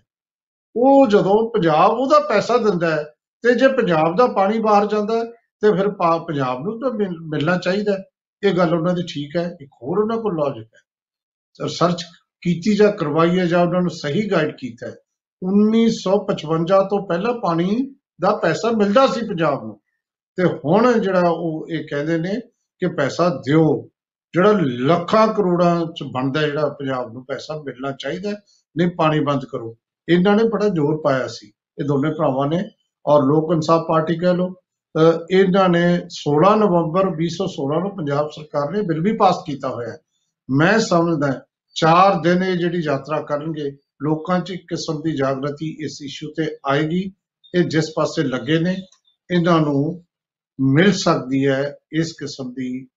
[0.76, 3.04] ਉਹ ਜਦੋਂ ਪੰਜਾਬ ਉਹਦਾ ਪੈਸਾ ਦਿੰਦਾ ਹੈ
[3.44, 5.24] ਤੇ ਜੇ ਪੰਜਾਬ ਦਾ ਪਾਣੀ ਬਾਹਰ ਜਾਂਦਾ ਹੈ,
[5.62, 8.04] ਤੇ ਫਿਰ ਪਾ- ਪੰਜਾਬ ਨੂੰ ਤਾਂ ਮਿਲ- ਮਿਲਣਾ ਚਾਹੀਦਾ ਹੈ।
[8.44, 10.80] ਇਹ ਗੱਲ ਉਹਨਾਂ ਦੀ ਠੀਕ ਹੈ ਇੱਕ ਹੋਰ ਉਹਨਾਂ ਕੋਲ ਲੌਜੀਕ ਹੈ।
[11.64, 12.04] ਰਿਸਰਚ
[12.42, 14.96] ਕੀਤੀ ਜਾਂ ਕਰਵਾਈ ਹੈ ਜਾਂ ਉਹਨਾਂ ਨੂੰ ਸਹੀ ਗਾਈਡ ਕੀਤਾ ਹੈ
[15.42, 19.80] 1955 ਤੋਂ ਪਹਿਲਾਂ ਪਾਣੀ ਦਾ ਪੈਸਾ ਮਿਲਦਾ ਸੀ ਪੰਜਾਬ ਨੂੰ।
[20.40, 22.40] ਤੇ ਹੁਣ ਜਿਹੜਾ ਉਹ ਇਹ ਕਹਿੰਦੇ ਨੇ
[22.82, 23.90] ਕਿ ਪੈਸਾ ਦਿਓ।
[24.34, 28.36] ਜਿਹੜਾ ਲੱਖਾਂ ਕਰੋੜਾਂ ਚ ਬਣਦਾ ਜਿਹੜਾ ਪੰਜਾਬ ਨੂੰ ਪੈਸਾ ਮਿਲਣਾ ਚਾਹੀਦਾ ਹੈ,
[28.78, 29.76] ਨਹੀਂ ਪਾਣੀ ਬੰਦ ਕਰੋ।
[30.10, 31.48] ਇਹਨਾਂ ਨੇ ਬੜਾ ਜ਼ੋਰ ਪਾਇਆ ਸੀ।
[31.80, 32.64] ਇਹ ਦੋਨੇ ਭਰਾਵਾਂ ਨੇ
[33.06, 34.48] ਔਰ ਲੋਕ ਇਨਸਾਫ ਪਾਰਟੀ ਕਹਿ ਲੋ
[35.32, 39.98] ਇਹਨਾਂ ਨੇ 16 ਨਵੰਬਰ 2016 ਨੂੰ ਪੰਜਾਬ ਸਰਕਾਰ ਨੇ ਬਿੱਲ ਵੀ ਪਾਸ ਕੀਤਾ ਹੋਇਆ। ਹੈ
[40.50, 41.34] ਮੈਂ ਸਮਝਦਾ
[41.76, 43.72] ਚਾਰ ਦਿਨ ਇਹ ਜਿਹੜੀ ਯਾਤਰਾ ਕਰਨਗੇ
[44.04, 47.02] ਲੋਕਾਂ 'ਚ ਇੱਕ ਕਿਸਮ ਦੀ ਜਾਗਰਤੀ ਇਸ ਇਸ਼ੂ ਤੇ ਆਏਗੀ।
[47.56, 48.76] ਇਹ ਜਿਸ ਪਾਸੇ ਲੱਗੇ ਨੇ
[49.32, 50.04] ਇਹਨਾਂ ਨੂੰ
[50.60, 52.88] ਮਿਲ ਸਕਦੀ ਹੈ ਇਸ ਕਿਸਮ ਦੀ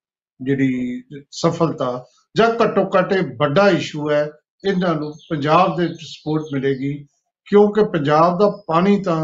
[0.40, 2.04] ਜਿਹੜੀ ਸਫਲਤਾ
[2.36, 4.30] ਜਾਂ ਘੱਟੋ ਘੱਟ ਇਹ ਵੱਡਾ ਇਸ਼ੂ ਹੈ,
[4.64, 7.06] ਇਹਨਾਂ ਨੂੰ ਪੰਜਾਬ ਦੇ ਵਿੱਚ ਸਪੋਰਟ ਮਿਲੇਗੀ
[7.46, 9.16] ਕਿਉਂਕਿ ਪੰਜਾਬ ਦਾ ਪਾਣੀ ਤਾਂ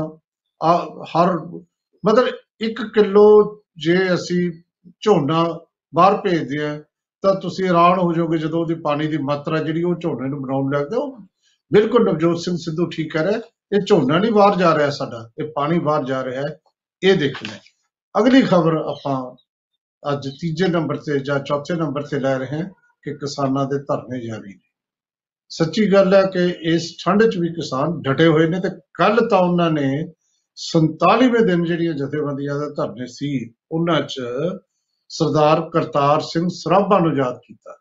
[0.63, 1.37] ਆ- ਹਰ
[2.05, 2.29] ਮਤਲਬ
[2.63, 3.25] 1 ਕਿਲੋ
[3.79, 4.51] ਜੇ ਅਸੀਂ
[5.01, 5.45] ਝੋਨਾ
[5.95, 6.83] ਬਾਹਰ ਭੇਜਦੇ ਆ
[7.23, 10.73] ਤਾਂ ਤੁਸੀਂ ਹੈਰਾਨ ਹੋ ਜਾਓਗੇ ਜਦੋਂ ਉਹਦੀ ਪਾਣੀ ਦੀ ਮਾਤਰਾ ਜਿਹੜੀ ਉਹ ਝੋਨੇ ਨੂੰ ਬਣਾਉਣ
[10.75, 11.17] ਲੱਗਦਾ ਉਹ
[11.73, 13.41] ਬਿਲਕੁਲ ਨਵਜੋਤ ਸਿੰਘ ਸਿੱਧੂ ਠੀਕ ਕਰ ਰਿਹਾ,
[13.73, 16.59] ਇਹ ਝੋਨਾ ਨਹੀਂ ਬਾਹਰ ਜਾ ਰਿਹਾ ਸਾਡਾ, ਇਹ ਪਾਣੀ ਬਾਹਰ ਜਾ ਰਿਹਾ ਹੈ
[17.03, 17.61] ਇਹ ਦੇਖਣਾ ਹੈ।
[18.19, 19.17] ਅਗਲੀ ਖਬਰ ਆਪਾਂ
[20.03, 22.65] ਅੱਜ ਤੀਜੇ ਨੰਬਰ ਤੇ ਜਾਂ ਚੌਥੇ ਨੰਬਰ ਤੇ ਲੈ ਰਹੇ ਹਾਂ
[23.05, 24.67] ਕਿ ਕਿਸਾਨਾਂ ਦੇ ਧਰਨੇ ਜਾਰੀ ਨੇ।
[25.51, 29.39] ਸੱਚੀ ਗੱਲ ਹੈ ਕਿ ਇਸ ਠੰਡ 'ਚ ਵੀ ਕਿਸਾਨ ਡਟੇ ਹੋਏ ਨੇ ਤੇ ਕੱਲ ਤਾਂ
[29.39, 29.89] ਉਹਨਾਂ ਨੇ
[30.59, 34.23] 47ਵੇਂ ਦਿਨ ਜਿਹੜੀਆਂ ਜਥੇਬੰਦੀਆਂ ਦੇ ਧਰਨੇ ਸੀ, ਉਹਨਾਂ 'ਚ
[35.11, 37.77] ਸਰਦਾਰ ਕਰਤਾਰ ਸਿੰਘ ਸਰਾਭਾ ਨੂੰ ਯਾਦ ਕੀਤਾ,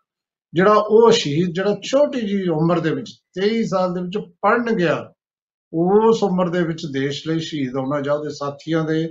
[0.53, 5.13] ਜਿਹੜਾ ਉਹ ਸ਼ਹੀਦ, ਜਿਹੜਾ ਛੋਟੀ ਜੀ ਉਮਰ ਦੇ ਵਿੱਚ 23 ਸਾਲ ਦੇ ਵਿੱਚ ਪੜਨ ਗਿਆ,
[5.73, 9.07] ਉਸ ਉਮਰ ਦੇ ਵਿੱਚ ਦੇਸ਼ ਲਈ ਸ਼ਹੀਦ ਹੋਣਾ ਜਾਂ ਉਹਦੇ ਸਾਥੀਆਂ ਦੇ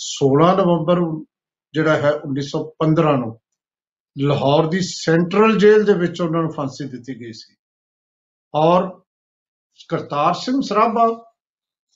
[0.00, 1.24] 16 ਨਵੰਬਰ
[1.72, 3.40] ਜਿਹੜਾ ਹੈ 1915 ਨੂੰ
[4.18, 7.56] ਲਾਹੌਰ ਦੀ ਸੈਂਟਰਲ ਜੇਲ੍ਹ ਦੇ ਵਿੱਚ ਉਹਨਾਂ ਨੂੰ ਫਾਂਸੀ ਦਿੱਤੀ ਗਈ ਸੀ।
[8.54, 9.00] ਔਰ
[9.88, 11.34] ਕਰਤਾਰ ਸਿੰਘ ਸਰਾਭਾ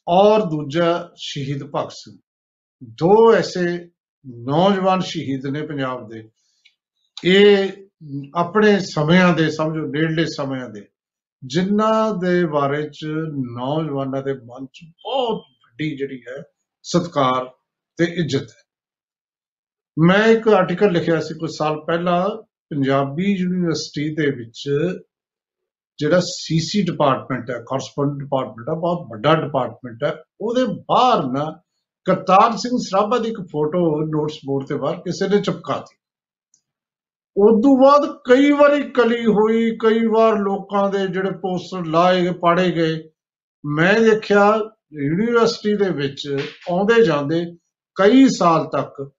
[0.08, 2.18] ਔਰ ਦੂਜਾ ਸ਼ਹੀਦ ਭਗਤ ਸਿੰਘ।
[2.84, 3.90] ਦੋ ਐਸੇ
[4.26, 6.30] ਨੌਜਵਾਨ ਸ਼ਹੀਦ ਨੇ ਪੰਜਾਬ ਦੇ।
[7.24, 7.72] ਇਹ
[8.34, 10.88] ਆਪਣੇ ਸਮਿਆਂ ਦੇ, ਸਮਝੋ ਨੇੜਲੇ ਸਮਿਆਂ ਦੇ,
[11.46, 13.04] ਜਿਨ੍ਹਾਂ ਦੇ ਬਾਰੇ ਚ
[13.58, 16.42] ਨੌਜਵਾਨਾਂ ਦੇ ਮਨ ਚ ਬਹੁਤ ਵੱਡੀ ਜਿਹੜੀ ਹੈ
[16.82, 17.52] ਸਤਿਕਾਰ
[17.98, 18.62] ਤੇ ਇੱਜ਼ਤ ਹੈ।
[19.96, 22.28] ਮੈਂ ਇੱਕ ਆਰਟੀਕਲ ਲਿਖਿਆ ਸੀ ਕੁਝ ਸਾਲ ਪਹਿਲਾਂ
[22.70, 24.68] ਪੰਜਾਬੀ ਯੂਨੀਵਰਸਿਟੀ ਦੇ ਵਿੱਚ,
[25.98, 31.44] ਜਿਹੜਾ ਸੀਸੀ ਡਿਪਾਰਟਮੈਂਟ ਹੈ ਕਾਰਸਪੋਂਡੈਂਟ ਡਿਪਾਰਟਮੈਂਟ ਹੈ ਬਹੁਤ ਵੱਡਾ ਡਿਪਾਰਟਮੈਂਟ ਹੈ। ਉਹਦੇ ਬਾਹਰ ਨਾ
[32.06, 35.96] ਕਰਤਾਰ ਸਿੰਘ ਸਰਾਭਾ ਦੀ ਇੱਕ ਫੋਟੋ ਨੋਟਸ ਬੋਰਡ ਤੇ ਬਾਹਰ ਕਿਸੇ ਨੇ ਚਿਪਕਾਤੀ
[37.36, 42.70] ਉਦੋਂ ਬਾਅਦ ਕਈ ਵਾਰੀ ਕਲੀ ਹੋਈ, ਕਈ ਵਾਰ ਲੋਕਾਂ ਦੇ ਜਿਹੜੇ ਪੋਸਟਰ ਲਾਏ ਗਏ, ਪਾੜੇ
[42.70, 43.02] ਗਏ।
[43.64, 44.44] ਮੈਂ ਦੇਖਿਆ
[44.94, 46.36] ਯੂਨੀਵਰਸਿਟੀ ਦੇ ਵਿੱਚ
[46.70, 47.44] ਆਉਂਦੇ ਜਾਂਦੇ
[47.94, 49.10] ਕਈ ਸਾਲ ਤੱਕ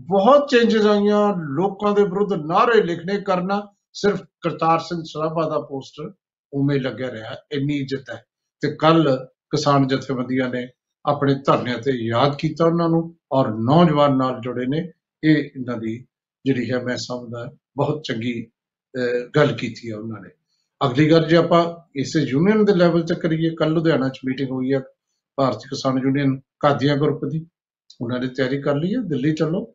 [0.00, 6.12] ਬਹੁਤ ਚੇਂਜਸ ਆਈਆਂ ਲੋਕਾਂ ਦੇ ਵਿਰੁੱਧ ਨਾਅਰੇ ਲਿਖਣੇ ਕਰਨਾ ਸਿਰਫ ਕਰਤਾਰ ਸਿੰਘ ਸਰਾਭਾ ਦਾ ਪੋਸਟਰ
[6.52, 8.24] ਉਵੇਂ ਲੱਗਿਆ ਰਿਹਾ ਇੰਨੀ ਇੱਜ਼ਤ ਹੈ।
[8.60, 10.68] ਤੇ ਕੱਲ ਕਿਸਾਨ ਜਥੇਬੰਦੀਆਂ ਨੇ
[11.06, 14.92] ਆਪਣੇ ਧਰਨਿਆਂ ਤੇ ਯਾਦ ਕੀਤਾ ਉਹਨਾਂ ਨੂੰ ਔਰ ਨੌਜਵਾਨ ਨਾਲ ਜੁੜੇ ਨੇ।
[15.24, 16.06] ਇਹ ਇਹਨਾਂ ਦੀ
[16.44, 20.30] ਜਿਹੜੀ ਹੈ ਮੈਂ ਸਮਝਦਾ ਬਹੁਤ ਚੰਗੀ ਅਹ, ਗੱਲ ਕੀਤੀ ਹੈ ਉਹਨਾਂ ਨੇ।
[20.86, 24.72] ਅਗਲੀ ਗੱਲ ਜੇ ਆਪਾਂ ਇਸੇ ਯੂਨੀਅਨ ਦੇ ਲੈਵਲ ਤੇ ਕਰੀਏ ਕੱਲ ਲੁਧਿਆਣਾ ਚ ਮੀਟਿੰਗ ਹੋਈ
[24.72, 24.80] ਹੈ
[25.36, 27.46] ਭਾਰਤੀ ਕਿਸਾਨ ਯੂਨੀਅਨ ਕਾਦੀਆਂ ਗਰੁੱਪ ਦੀ।
[28.00, 29.74] ਉਹਨਾਂ ਨੇ ਤਿਆਰੀ ਕਰ ਲਈ ਹੈ ਦਿੱਲੀ ਚੱਲੋ।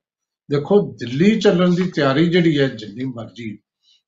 [0.52, 3.60] ਦੇਖੋ, ਦਿੱਲੀ ਚੱਲਣ ਦੀ ਤਿਆਰੀ ਜਿਹੜੀ ਹੈ, ਜਿੰਨੀ ਮਰਜ਼ੀ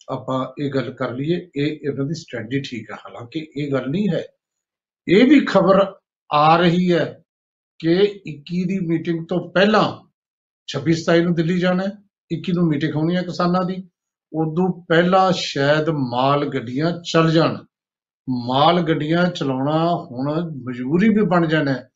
[0.09, 4.09] ਆਪਾਂ ਇਹ ਗੱਲ ਕਰ ਲਈਏ, ਇਹ ਇਹਨਾਂ ਦੀ ਸਟ੍ਰੈਟਜੀ ਠੀਕ ਹੈ ਹਾਲਾਂਕਿ ਇਹ ਗੱਲ ਨਹੀਂ
[4.09, 4.23] ਹੈ।
[5.07, 5.95] ਇਹ ਵੀ ਖਬਰ
[6.31, 7.23] ਆ ਰਹੀ ਹੈ
[7.79, 10.07] ਕਿ 21 ਦੀ ਮੀਟਿੰਗ ਤੋਂ ਪਹਿਲਾਂ
[10.67, 11.91] 26 ਸਤਾਈ ਨੂੰ ਦਿੱਲੀ ਜਾਣਾ ਹੈ
[12.31, 13.89] 21 ਨੂੰ ਮੀਟਿੰਗ ਹੋਣੀ ਹੈ ਕਿਸਾਨਾਂ ਦੀ।
[14.33, 17.57] ਉਦੋਂ ਪਹਿਲਾਂ ਸ਼ਾਇਦ ਮਾਲ ਗੱਡੀਆਂ ਚੱਲ ਜਾਣ।
[18.29, 21.89] ਮਾਲ ਗੱਡੀਆਂ ਚਲਾਉਣਾ ਹੁਣ ਮਜਬੂਰੀ ਵੀ ਬਣ ਜਾਣਾ ਹੈ।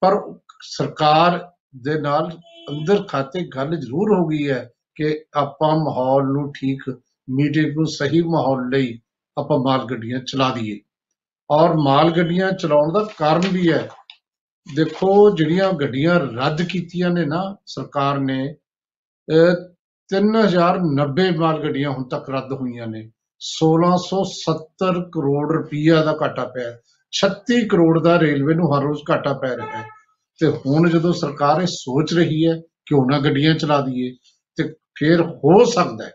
[0.00, 2.38] ਪਰ ਸਰਕਾਰ ਦੇ ਨਾਲ
[2.70, 6.82] ਅੰਦਰ ਖਾਤੇ ਗੱਲ ਜ਼ਰੂਰ ਹੋ ਗਈ ਹੈ ਕਿ ਆਪਾਂ ਮਾਹੌਲ ਨੂੰ ਠੀਕ
[7.30, 9.00] ਮੀਟਿੰਗ ਨੂੰ ਸਹੀ ਮਾਹੌਲ ਲਈ
[9.38, 10.80] ਆਪਾਂ ਮਾਲ ਗੱਡੀਆਂ ਚਲਾ ਦਈਏ।
[11.50, 13.88] ਔਰ ਮਾਲ ਗੱਡੀਆਂ ਚਲਾਉਣ ਦਾ ਕਾਰਨ ਵੀ ਹੈ।
[14.76, 18.56] ਦੇਖੋ, ਜਿਹੜੀਆਂ ਗੱਡੀਆਂ ਰੱਦ ਕੀਤੀਆਂ ਨੇ ਨਾ ਸਰਕਾਰ ਨੇ,
[19.28, 19.74] ਅਹ
[20.08, 26.80] 3090 ਮਾਲ ਗੱਡੀਆਂ ਹੁਣ ਤੱਕ ਰੱਦ ਹੋਈਆਂ ਨੇ। 1670 ਕਰੋੜ ਰੁਪਈਆ ਦਾ ਘਾਟਾ ਪਿਆ। ਹੈ।
[27.12, 29.97] 36 ਕਰੋੜ ਦਾ ਰੇਲਵੇ ਨੂੰ ਹਰ ਰੋਜ਼ ਘਾਟਾ ਪੈ ਰਿਹਾ ਹੈ।
[30.40, 32.54] ਤੇ ਹੁਣ ਜਦੋਂ ਸਰਕਾਰ ਇਹ ਸੋਚ ਰਹੀ ਹੈ
[32.86, 34.14] ਕਿਉਂ ਨਾ ਗੱਡੀਆਂ ਚਲਾ ਦਈਏ
[34.56, 36.12] ਤੇ ਫਿਰ ਹੋ ਸਕਦਾ ਹੈ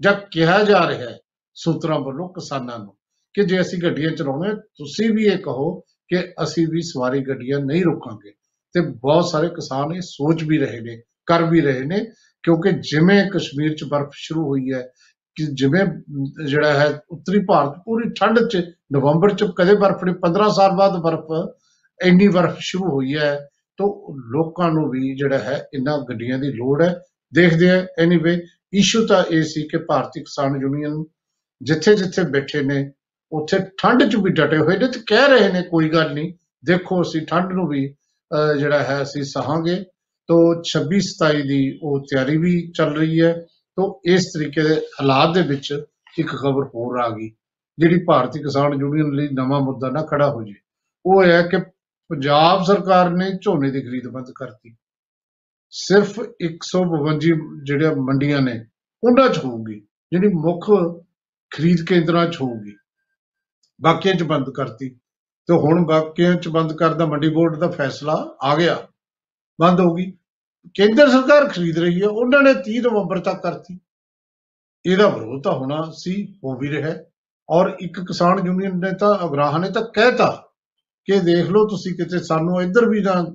[0.00, 1.18] ਜਾਂ ਕਿਹਾ ਜਾ ਰਿਹਾ ਹੈ
[1.54, 2.96] ਸੂਤਰਾਂ ਵੱਲੋਂ ਕਿਸਾਨਾਂ ਨੂੰ
[3.34, 7.84] ਕਿ ਜੇ ਅਸੀਂ ਗੱਡੀਆਂ ਚਲਾਉਣੇ ਤੁਸੀਂ ਵੀ ਇਹ ਕਹੋ ਕਿ ਅਸੀਂ ਵੀ ਸਵਾਰੀ ਗੱਡੀਆਂ ਨਹੀਂ
[7.84, 8.32] ਰੋਕਾਂਗੇ।
[8.74, 12.00] ਤੇ ਬਹੁਤ ਸਾਰੇ ਕਿਸਾਨ ਇਹ ਸੋਚ ਵੀ ਰਹੇ ਨੇ ਕਰ ਵੀ ਰਹੇ ਨੇ
[12.42, 14.82] ਕਿਉਂਕਿ ਜਿਵੇਂ ਕਸ਼ਮੀਰ 'ਚ ਬਰਫ਼ ਸ਼ੁਰੂ ਹੋਈ ਹੈ
[15.34, 18.56] ਕਿ ਜਿਵੇਂ ਅਮ, ਜਿਹੜਾ ਹੈ ਉੱਤਰੀ ਭਾਰਤ ਪੂਰੀ ਠੰਡ 'ਚ
[18.92, 21.32] ਨਵੰਬਰ 'ਚ ਕਦੇ ਬਰਫ਼ ਨਹੀਂ 15 ਸਾਲ ਬਾਅਦ ਬਰਫ਼
[22.06, 23.86] ਇੰਨੀ ਬਰਫ਼ ਸ਼ੁਰੂ ਹੋਈ ਹੈ ਤਾਂ
[24.32, 26.94] ਲੋਕਾਂ ਨੂੰ ਵੀ ਜਿਹੜਾ ਹੈ ਇਹਨਾਂ ਗੱਡੀਆਂ ਦੀ ਲੋੜ ਹੈ।
[27.34, 31.04] ਦੇਖਦੇ ਆ ਐਨੀਵੇ ਇਸ਼ੂ ਤਾਂ ਇਹ ਸੀ ਕਿ ਭਾਰਤੀ ਕਿਸਾਨ ਯੂਨੀਅਨ
[31.62, 32.92] ਜਿੱਥੇ ਜਿੱਥੇ ਬੈਠੇ ਨੇ
[33.32, 36.32] ਉੱਥੇ ਠੰਡ 'ਚ ਵੀ ਡਟੇ ਹੋਏ ਨੇ ਤੇ ਕਹਿ ਰਹੇ ਨੇ ਕੋਈ ਗੱਲ ਨਹੀਂ
[36.64, 37.94] ਦੇਖੋ ਅਸੀਂ ਠੰਡ ਨੂੰ ਵੀ
[38.30, 39.84] ਅਹ, ਜਿਹੜਾ ਹੈ ਅਸੀਂ ਸਹਾਂਗੇ।
[40.28, 43.32] ਤੋਂ 26 27 ਦੀ ਉਹ ਤਿਆਰੀ ਵੀ ਚੱਲ ਰਹੀ ਹੈ।
[43.76, 45.82] ਤੋਂ ਇਸ ਤਰੀਕੇ ਦੇ ਹਾਲਾਤ ਦੇ ਵਿੱਚ
[46.18, 47.30] ਇੱਕ ਖਬਰ ਹੋਰ ਆ ਗਈ
[47.78, 50.54] ਜਿਹੜੀ ਭਾਰਤੀ ਕਿਸਾਨ ਯੂਨੀਅਨ ਲਈ ਨਵਾਂ ਮੁੱਦਾ ਨਾ ਖੜਾ ਹੋ ਜੇ
[51.06, 51.56] ਉਹ ਇਹ ਹੈ ਕਿ
[52.08, 54.76] ਪੰਜਾਬ ਸਰਕਾਰ ਨੇ ਝੋਨੇ ਦੀ ਖਰੀਦ ਬੰਦ ਕਰਤੀ।
[55.70, 58.66] ਸਿਰਫ 152 ਜਿਹੜੀਆਂ ਮੰਡੀਆਂ ਨੇ,
[59.04, 59.80] ਉਹਨਾਂ 'ਚ ਹੋਊਗੀ,
[60.12, 60.70] ਜਿਹੜੀ ਮੁੱਖ
[61.50, 62.76] ਖਰੀਦ ਕੇਂਦਰਾਂ 'ਚ ਹੋਊਗੀ।
[63.82, 64.90] ਬਾਕੀਆਂ 'ਚ ਬੰਦ ਕਰਤੀ।
[65.46, 68.88] ਤੇ ਹੁਣ ਬਾਕੀਆਂ 'ਚ ਬੰਦ ਕਰਦਾ ਮੰਡੀ ਬੋਰਡ ਦਾ ਫੈਸਲਾ ਆ ਗਿਆ।
[69.60, 70.10] ਬੰਦ ਹੋ ਗਈ
[70.74, 73.80] ਕੇਂਦਰ ਸਰਕਾਰ ਖਰੀਦ ਰਹੀ ਹੈ, ਉਹਨਾਂ ਨੇ 30 ਨਵੰਬਰ ਤੱਕ ਕਰਤੀ।
[74.86, 77.04] ਇਹਦਾ ਵਿਰੋਧ ਤਾਂ ਹੋਣਾ ਸੀ, ਹੋ ਵੀ ਰਿਹਾ ਹੈ।
[77.50, 80.45] ਔਰ ਇੱਕ ਕਿਸਾਨ ਯੂਨੀਅਨ ਨੇ ਤਾਂ, ਅਗਰਾਹਾਂ ਨੇ ਤਾਂ ਕਹਿਤਾ
[81.06, 83.34] ਕਿ ਦੇਖ ਲਓ ਤੁਸੀਂ ਕਿਤੇ ਸਾਨੂੰ ਇੱਧਰ ਵੀ ਨਾ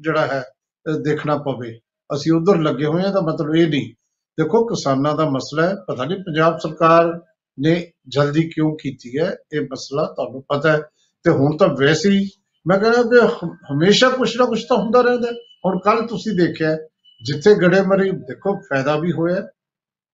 [0.00, 0.44] ਜਿਹੜਾ ਹੈ,
[0.86, 1.78] ਅਹ ਦੇਖਣਾ ਪਵੇ।
[2.14, 3.94] ਅਸੀਂ ਉਧਰ ਲੱਗੇ ਹੋਏ ਹਾਂ ਤਾਂ ਮਤਲਬ ਇਹ ਨਹੀਂ।
[4.42, 7.20] ਦੇਖੋ, ਕਿਸਾਨਾਂ ਦਾ ਮਸਲਾ ਹੈ। ਪਤਾ ਨਹੀਂ ਪੰਜਾਬ ਸਰਕਾਰ
[7.60, 9.36] ਨੇ ਜਲਦੀ ਕਿਉਂ ਕੀਤੀ ਹੈ?
[9.52, 10.82] ਇਹ ਮਸਲਾ ਤੁਹਾਨੂੰ ਪਤਾ ਹੈ।
[11.24, 12.30] ਤੇ ਹੁਣ ਤਾਂ ਵੈਸੇ ਹੀ
[12.66, 15.32] ਮੈਂ ਕਹਿੰਦਾ ਕਿ ਹ- ਹਮੇਸ਼ਾ ਕੁਛ ਨਾ ਕੁਛ ਤਾਂ ਹੁੰਦਾ ਰਹਿੰਦਾ ਹੈ।
[15.66, 16.76] ਹੁਣ ਕੱਲ ਤੁਸੀਂ ਦੇਖਿਆ
[17.24, 19.48] ਜਿੱਥੇ ਗੜੇਮਰੀ ਦੇਖੋ ਫਾਇਦਾ ਵੀ ਹੋਇਆ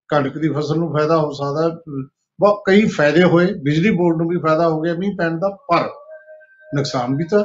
[0.09, 1.75] ਕਣਕ ਦੀ ਫਸਲ ਨੂੰ ਫਾਇਦਾ ਹੋ ਸਕਦਾ ਹੈ।
[2.41, 5.91] ਬਹੁਤ ਕਈ ਫਾਇਦੇ ਹੋਏ। ਬਿਜਲੀ ਬੋਰਡ ਨੂੰ ਵੀ ਫਾਇਦਾ ਹੋ ਗਿਆ ਮੀਂਹ ਪੈਣ ਦਾ, ਪਰ
[6.75, 7.45] ਨੁਕਸਾਨ ਵੀ ਤਾਂ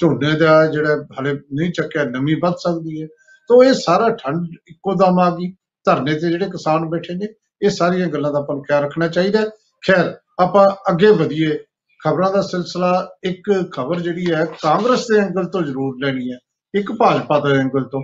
[0.00, 3.06] ਝੋਨੇ ਦਾ ਜਿਹੜਾ ਹਲੇ ਨਹੀਂ ਚੱਕਿਆ, ਨਮੀ ਵੱਧ ਸਕਦੀ ਹੈ।
[3.48, 5.52] ਤਾਂ ਇਹ ਸਾਰਾ ਠੰਡ ਇੱਕੋ ਦਮ ਆ ਗਈ।
[5.84, 7.28] ਧਰਨੇ ਤੇ ਜਿਹੜੇ ਕਿਸਾਨ ਬੈਠੇ ਨੇ,
[7.62, 9.46] ਇਹ ਸਾਰੀਆਂ ਗੱਲਾਂ ਦਾ ਆਪਾਂ ਨੂੰ ਖਿਆਲ ਰੱਖਣਾ ਚਾਹੀਦਾ ਹੈ।
[9.86, 11.58] ਖੈਰ, ਆਪਾਂ ਅੱਗੇ ਵਧੀਏ।
[12.04, 16.38] ਖਬਰਾਂ ਦਾ ਸਿਲਸਿਲਾ, ਇੱਕ ਖਬਰ ਜਿਹੜੀ ਹੈ, ਕਾਂਗਰਸ ਦੇ ਐਂਗਲ ਤੋਂ ਜ਼ਰੂਰ ਲੈਣੀ ਹੈ।
[16.74, 18.02] ਇੱਕ ਭਾਜਪਾ ਦੇ ਐਂਗਲ ਤੋਂ।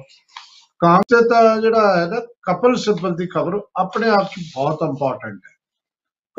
[0.79, 5.55] ਕਾਂਗਰਸ ਦਾ ਜਿਹੜਾ ਹੈ ਨਾ, ਕਪਲ ਸਿੱਬਲ ਦੀ ਖਬਰ ਆਪਣੇ ਆਪ 'ਚ ਬਹੁਤ ਇੰਪੋਰਟੈਂਟ ਹੈ।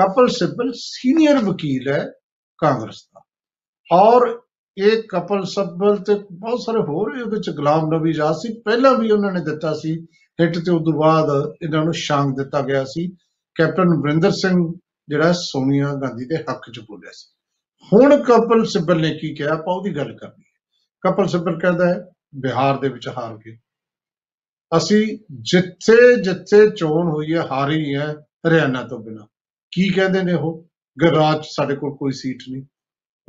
[0.04, 2.12] ਕਪਲ ਸਿੱਬਲ ਸੀਨੀਅਰ ਵਕੀਲ ਹੈ
[2.58, 3.22] ਕਾਂਗਰਸ ਦਾ।
[3.92, 4.42] ਔਰ
[4.78, 9.12] ਇਹ ਕਪਲ ਸਿੱਬਲ ਤੇ ਬਹੁਤ ਸਾਰੇ ਹੋਰ ਇਹਦੇ ਚ ਗੁਲਾਮ ਨਬੀ ਆਜ਼ਾਦ ਸੀ। ਪਹਿਲਾਂ ਵੀ
[9.12, 10.06] ਉਹਨਾਂ ਨੇ ਦਿੱਤਾ ਸੀ।
[10.42, 13.16] ਹਿੱਟ ਤੇ ਉਦੋਂ ਬਾਅਦ ਇਹਨਾਂ ਨੂੰ ਸ਼ਾਂਗ ਦਿੱਤਾ ਗਿਆ ਸੀ।
[13.56, 14.74] ਕੈਪਟਨ ਅਮਰਿੰਦਰ ਸਿੰਘ
[15.10, 17.32] ਜਿਹੜਾ ਸੋਨੀਆ ਗਾਂਧੀ ਦੇ ਹੱਕ 'ਚ ਬੋਲਿਆ ਸੀ।
[17.94, 19.50] ਹੁਣ ਕਪਲ ਸਿੱਬਲ ਨੇ ਕੀ ਕਿਹਾ?
[19.50, 20.56] ਆਪਾਂ ਉਹਦੀ ਗੱਲ ਕਰਨੀ ਹੈ।
[21.02, 23.58] ਕਪਲ ਸਿੱਬਲ ਕਹਿੰਦਾ ਹੈ, ਬਿਹਾਰ ਦੇ ਵਿੱਚ ਹਾਰ ਕੇ
[24.78, 28.16] ਅਸੀਂ ਜਿੱਥੇ ਜਿੱਥੇ ਚੋਣ ਹੋਈ ਹੈ, ਹਾਰੀ ਹੈ,
[28.48, 29.28] ਹਰਿਆਣਾ ਤੋਂ ਬਿਨਾ।
[29.72, 30.68] ਕੀ ਕਹਿੰਦੇ ਨੇ ਉਹ?
[31.02, 32.64] ਗਰਾਜ 'ਚ ਸਾਡੇ ਕੋਲ ਕੋਈ ਸੀਟ ਨਹੀਂ।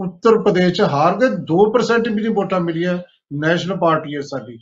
[0.01, 2.99] ਉੱਤਰ ਪ੍ਰਦੇਸ਼ 'ਚ ਹਾਰ ਗਏ 2% ਵੀ ਨਹੀਂ ਵੋਟਾਂ ਮਿਲੀਆਂ
[3.33, 4.59] ਨੈਸ਼ਨਲ ਪਾਰਟੀ ਹੈ ਸਾਡੀ।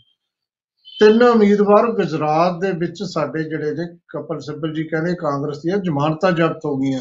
[1.01, 6.33] ਤਿੰਨ ਉਮੀਦਵਾਰ ਗੁਜਰਾਤ ਦੇ ਵਿੱਚ ਸਾਡੇ ਜਿਹੜੇ ਨੇ, ਕਪਲ ਸਿੱਬਲ ਜੀ ਕਹਿੰਦੇ ਕਾਂਗਰਸ ਦੀਆਂ ਜ਼ਮਾਨਤਾਂ
[6.33, 7.01] ਜ਼ਬਤ ਹੋ ਗਈਆਂ।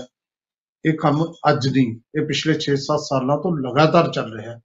[0.85, 4.61] ਇਹ ਕੰਮ ਅੱਜ ਨਹੀਂ, ਇਹ ਪਿਛਲੇ 6-7 ਸਾਲਾਂ ਤੋਂ ਲਗਾਤਾਰ ਚੱਲ ਰਿਹਾ ਹੈ।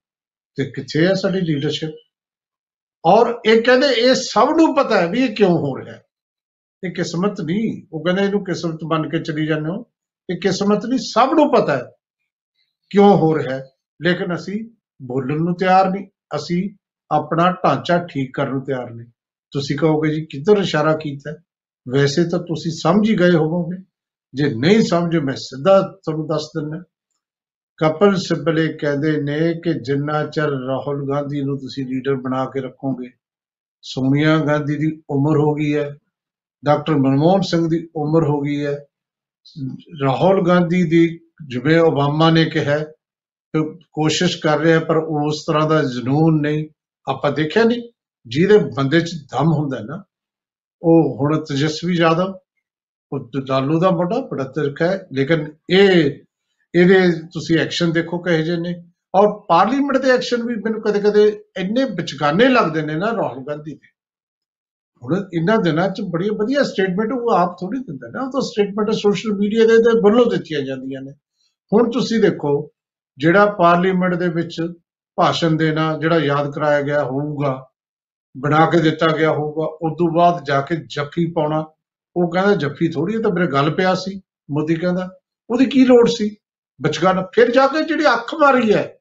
[0.57, 1.91] ਤੇ ਕਿੱਥੇ ਹੈ ਸਾਡੀ ਲੀਡਰਸ਼ਿਪ
[3.07, 6.03] ਔਰ ਇਹ ਕਹਿੰਦੇ, ਇਹ ਸਭ ਨੂੰ ਪਤਾ ਹੈ ਵੀ ਇਹ ਕਿਉਂ ਹੋ ਰਿਹਾ ਹੈ।
[6.85, 9.87] ਇਹ ਕਿਸਮਤ ਨਹੀਂ, ਉਹ ਕਹਿੰਦੇ ਇਹਨੂੰ ਕਿਸਮਤ ਬਣ ਕੇ ਚਲੀ ਜਾਂਦੇ ਹੋ।
[10.31, 11.85] ਇਹ ਕਿਸਮਤ ਨਹੀਂ, ਸਭ ਨੂੰ ਪਤਾ ਹੈ।
[12.91, 13.65] ਕਿਉਂ ਹੋ ਰਿਹਾ ਹੈ?
[14.03, 14.65] ਲੇਕਿਨ ਅਸੀਂ
[15.03, 16.71] ਬੋਲਣ ਨੂੰ ਤਿਆਰ ਨਹੀਂ। ਅਸੀਂ
[17.11, 19.07] ਆਪਣਾ ਢਾਂਚਾ ਠੀਕ ਕਰਨ ਨੂੰ ਤਿਆਰ ਨਹੀਂ।
[19.53, 21.31] ਤੁਸੀਂ ਕਹੋਗੇ ਜੀ, ਕਿੱਧਰ ਇਸ਼ਾਰਾ ਕੀਤਾ?
[21.31, 21.37] ਹੈ?
[21.89, 23.85] ਵੈਸੇ ਤਾਂ ਤੁਸੀਂ ਸਮਝ ਹੀ ਗਏ ਹੋਵੋਗੇ।
[24.35, 26.83] ਜੇ ਨਹੀਂ ਸਮਝੇ, ਮੈਂ ਸਿੱਧਾ ਤੁਹਾਨੂੰ ਦੱਸ ਦਿੰਦਾ।
[27.77, 33.11] ਕਪਲ ਸਿੱਬਲੇ ਕਹਿੰਦੇ ਨੇ ਕਿ ਜਿੰਨਾ ਚਿਰ ਰਾਹੁਲ ਗਾਂਧੀ ਨੂੰ ਤੁਸੀਂ ਲੀਡਰ ਬਣਾ ਕੇ ਰੱਖੋਗੇ,
[33.83, 35.97] ਸੋਨੀਆ ਗਾਂਧੀ ਦੀ ਉਮਰ ਹੋ ਗਈ ਹੈ,
[36.65, 38.79] ਡਾਕਟਰ ਮਨਮੋਹਨ ਸਿੰਘ ਦੀ ਉਮਰ ਹੋ ਗਈ ਹੈ,
[40.03, 42.79] ਰਾਹੁਲ ਗਾਂਧੀ ਦੀ ਜਿਵੇਂ ਓਬਾਮਾ ਨੇ ਕਿਹਾ
[43.55, 46.67] ਕਿ ਕੋਸ਼ਿਸ਼ ਕਰ ਰਿਹਾ ਪਰ ਉਸ ਤਰ੍ਹਾਂ ਦਾ ਜਨੂਨ ਨਹੀਂ।
[47.07, 47.83] ਆਪਾਂ ਦੇਖਿਆ ਨਹੀਂ,
[48.27, 50.03] ਜਿਹਦੇ ਬੰਦੇ 'ਚ ਦਮ ਹੁੰਦਾ ਨਾ,
[50.83, 52.35] ਉਹ ਹੁਣ ਤੇਜਸਵੀ ਯਾਦਵ,
[53.13, 56.11] ਉਹ ਲਾਲੂ ਦਾ ਮੁੰਡਾ, ਬੜਾ ਤਿਰਕ ਹੈ, ਲੇਕਿਨ ਇਹ,
[56.75, 56.99] ਇਹਦੇ
[57.33, 58.75] ਤੁਸੀਂ ਐਕਸ਼ਨ ਦੇਖੋ ਕਹੇ ਜੇ ਨੇ।
[59.15, 61.23] ਔਰ ਪਾਰਲੀਮੈਂਟ ਦੇ ਐਕਸ਼ਨ ਵੀ ਮੈਨੂੰ ਕਦੇ ਕਦੇ
[61.59, 63.89] ਇੰਨੇ ਵਿਚਗਾਨੇ ਲੱਗਦੇ ਨੇ ਨਾ ਰਾਹੁਲ ਗਾਂਧੀ ਦੇ।
[65.03, 68.91] ਹੁਣ ਇਹਨਾਂ ਦਿਨਾਂ 'ਚ ਬੜੀ ਵਧੀਆ ਸਟੇਟਮੈਂਟ ਉਹ ਆਪ ਥੋੜੀ ਦਿੰਦਾ ਨਾ, ਉਹ ਤਾਂ ਸਟੇਟਮੈਂਟ
[68.91, 71.13] ਸੋਸ਼ਲ ਮੀਡੀਆ ਦੇ ਤੇ ਵੱਲੋਂ ਦਿੱਤੀਆਂ ਜਾਂਦੀਆਂ ਨੇ।
[71.73, 72.71] ਹੁਣ ਤੁਸੀਂ ਦੇਖੋ,
[73.19, 74.63] ਜਿਹੜਾ ਪਾਰਲੀਮੈਂਟ ਦੇ ਵਿੱਚ
[75.17, 77.69] ਭਾਸ਼ਣ ਦੇਣਾ ਜਿਹੜਾ ਯਾਦ ਕਰਾਇਆ ਗਿਆ ਹੋਊਗਾ,
[78.37, 81.65] ਬਣਾ ਕੇ ਦਿੱਤਾ ਗਿਆ ਹੋਊਗਾ, ਉਸ ਤੋਂ ਬਾਅਦ ਜਾ ਕੇ ਜੱਫੀ ਪਾਉਣਾ,
[82.17, 85.19] ਉਹ ਕਹਿੰਦਾ ਜੱਫੀ ਥੋੜੀ ਇਹ ਤਾਂ ਮੇਰੇ ਗੱਲ ਪਿਆ ਸੀ, ਮੋਦੀ ਕਹਿੰਦਾ,
[85.51, 86.37] ਉਹਦੀ ਕੀ ਲੋੜ ਸੀ?
[86.83, 88.99] ਬਚਗਾਨਾ ਫਿਰ ਜਾ ਕੇ ਜਿਹੜੀ ਅੱਖ ਮਾਰੀ ਹੈ,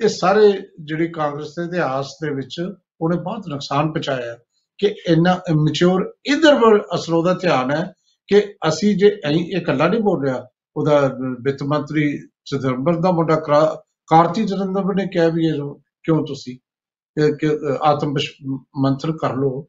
[0.00, 2.60] ਇਹ ਸਾਰੇ ਜਿਹੜੀ ਕਾਂਗਰਸ ਦੇ ਇਤਿਹਾਸ ਦੇ ਵਿੱਚ
[3.00, 4.38] ਉਹਨੇ ਬਹੁਤ ਨੁਕਸਾਨ ਪਹੁੰਚਾਇਆ ਹੈ
[4.78, 7.92] ਕਿ ਇੰਨਾ ਇਮੈਚੁਰ ਇਧਰ ਵੱਲ ਅਸਲ ਉਹਦਾ ਧਿਆਨ ਹੈ
[8.28, 13.36] ਕਿ ਅਸੀਂ ਜੇ ਐਂ ਇਹ ਇਕੱਲਾ ਨਹੀਂ ਬੋਲ ਰਿਹਾ ਉਹਦਾ ਵਿੱਤ ਮੰਤਰੀ ਚਿਦੰਬਰ ਦਾ ਮੁੰਡਾ
[13.36, 16.58] ਕਰਾ- ਕਾਰਤੀ ਚਿਦੰਬਰ ਨੇ ਕਿਹਾ ਵੀ ਇਹ ਜੋ- ਕਿਉਂ ਤੁਸੀਂ,
[17.22, 19.68] ਇਹ ਕਿ, ਆਤਮ ਵਿਸ਼- ਮੰਥਨ ਕਰ ਲਓ।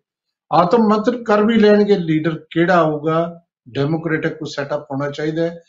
[0.54, 5.60] ਆਤਮ ਮੰਤਨ ਕਰ ਵੀ ਲੈਣਗੇ, ਲੀਡਰ ਕਿਹੜਾ ਆਊਗਾ, ਡੈਮੋਕ੍ਰੈਟਿਕ ਕੋ ਸੈਟਅਪ ਹੋਣਾ ਚਾਹੀਦਾ ਹੈ।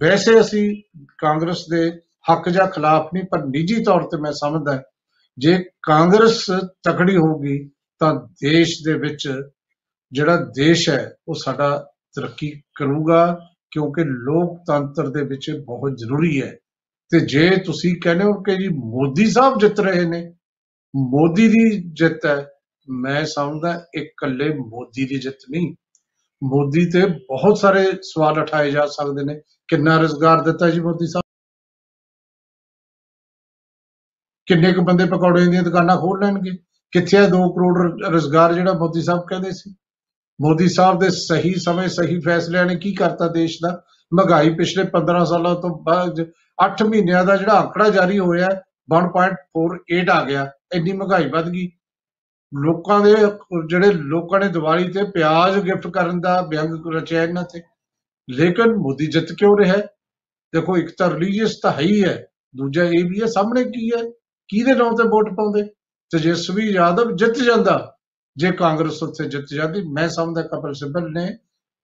[0.00, 0.82] ਵੈਸੇ ਅਸੀਂ
[1.18, 2.00] ਕਾਂਗਰਸ ਦੇ
[2.32, 4.82] ਹੱਕ ਜਾਂ ਖਿਲਾਫ ਨਹੀਂ, ਪਰ ਨਿੱਜੀ ਤੌਰ ਤੇ ਮੈਂ ਸਮਝਦਾ
[5.38, 6.46] ਜੇ ਕਾਂਗਰਸ
[6.82, 9.40] ਤਕੜੀ ਹੋਊਗੀ, ਤਾਂ ਦੇਸ਼ ਦੇ ਵਿੱਚ
[10.12, 13.38] ਜਿਹੜਾ ਦੇਸ਼ ਹੈ, ਉਹ ਸਾਡਾ ਤਰੱਕੀ ਕਰੂਗਾ।
[13.72, 16.56] ਕਿਉਂਕਿ ਲੋਕਤੰਤਰ ਦੇ ਵਿੱਚ ਇਹ ਬਹੁਤ ਜ਼ਰੂਰੀ ਹੈ।
[17.10, 20.34] ਤੇ ਜੇ ਤੁਸੀਂ ਕਹਿੰਦੇ ਹੋ ਕਿ ਜੀ ਮੋਦੀ ਸਾਹਿਬ ਜਿੱਤ ਰਹੇ ਨੇ,
[20.96, 22.50] ਮੋਦੀ ਦੀ ਜਿੱਤ ਹੈ,
[22.88, 25.74] ਮੈਂ ਸਮਝਦਾ ਇਹ ਇਕੱਲੇ ਮੋਦੀ ਦੀ ਜਿੱਤ ਨਹੀਂ।
[26.44, 31.22] ਮੋਦੀ ਤੇ ਬਹੁਤ ਸਾਰੇ ਸਵਾਲ ਉਠਾਏ ਜਾ ਸਕਦੇ ਨੇ। ਕਿੰਨਾ ਰੋਜ਼ਗਾਰ ਦਿੱਤਾ ਜੀ ਮੋਦੀ ਸਾਹਿਬ?
[34.46, 36.50] ਕਿੰਨੇ ਕੁ ਬੰਦੇ ਪਕੌੜੇ ਦੀਆਂ ਦੁਕਾਨਾਂ ਖੋਲ ਲੈਣਗੇ?
[36.92, 39.74] ਕਿੱਥੇ ਹੈ 2 ਕਰੋੜ ਰੋਜ਼ਗਾਰ ਜਿਹੜਾ ਮੋਦੀ ਸਾਹਿਬ ਕਹਿੰਦੇ ਸੀ?
[40.42, 43.84] ਮੋਦੀ ਸਾਹਿਬ ਦੇ ਸਹੀ ਸਮੇਂ ਸਹੀ ਫੈਸਲਿਆਂ ਨੇ ਕੀ ਕਰਤਾ ਦੇਸ਼ ਦਾ?
[44.14, 46.30] ਮਹਿੰਗਾਈ ਪਿਛਲੇ 15 ਸਾਲਾਂ ਤੋਂ ਬਾਅਦ
[46.64, 51.70] 8 ਮਹੀਨਿਆਂ ਦਾ ਜਿਹੜਾ ਅੰਕੜਾ ਜਾਰੀ ਹੋਇਆ 1.48 ਆ ਗਿਆ। ਇੰਨੀ ਮਹਿੰਗਾਈ ਵੱਧ ਗਈ।
[52.64, 53.14] ਲੋਕਾਂ ਦੇ,
[53.66, 57.62] ਜਿਹੜੇ ਲੋਕਾਂ ਨੇ ਦੀਵਾਲੀ ਤੇ ਪਿਆਜ਼ ਗਿਫਟ ਕਰਨ ਦਾ ਵਿਅੰਗ ਰਚਿਆ ਇਹਨਾਂ ਤੇ।
[58.30, 59.86] ਲੇਕਿਨ ਮੋਦੀ ਜਿੱਤ ਕਿਉਂ ਰਿਹਾ ਹੈ?
[60.54, 62.26] ਦੇਖੋ, ਇੱਕ ਤਾਂ ਰਿਲੀਜੀਅਸ ਤਾਂ ਹੈ ਹੀ ਹੈ।
[62.56, 64.10] ਦੂਜਾ ਇਹ ਵੀ ਹੈ, ਸਾਹਮਣੇ ਕੀ ਹੈ?
[64.48, 65.62] ਕਿਹਦੇ ਨਾਂ ਤੇ ਵੋਟ ਪਾਉਂਦੇ?
[66.10, 67.91] ਤੇਜਸਵੀ ਯਾਦਵ ਜਿੱਤ ਜਾਂਦਾ।
[68.36, 71.28] ਜੇ ਕਾਂਗਰਸ ਉੱਥੇ ਜਿੱਤ ਜਾਂਦੀ, ਮੈਂ ਸਮਝਦਾ ਕਪਿਲ ਸਿੱਬਲ ਨੇ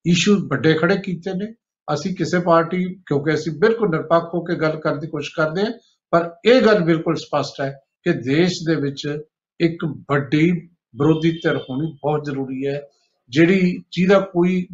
[0.04, 1.52] ਇਸ਼ੂ ਵੱਡੇ ਖੜੇ ਕੀਤੇ ਨੇ।
[1.88, 5.72] ਅਸੀਂ ਕਿਸੇ ਪਾਰਟੀ, ਕਿਉਂਕਿ ਅਸੀਂ ਬਿਲਕੁਲ ਨਿਰਪੱਖ ਹੋ ਕੇ ਗੱਲ ਕਰਨ ਦੀ ਕੋਸ਼ਿਸ਼ ਕਰਦੇ ਹਾਂ,
[6.12, 7.70] ਪਰ ਇਹ ਗੱਲ ਬਿਲਕੁਲ ਸਪਸ਼ਟ ਹੈ
[8.04, 9.06] ਕਿ ਦੇਸ਼ ਦੇ ਵਿੱਚ
[9.60, 10.50] ਇੱਕ ਵੱਡੀ
[10.96, 12.80] ਵਿਰੋਧੀ ਧਿਰ ਹੋਣੀ ਬਹੁਤ ਜ਼ਰੂਰੀ ਹੈ,
[13.30, 14.66] ਜਿਹੜੀ ਜਿਹਦਾ ਕੋਈ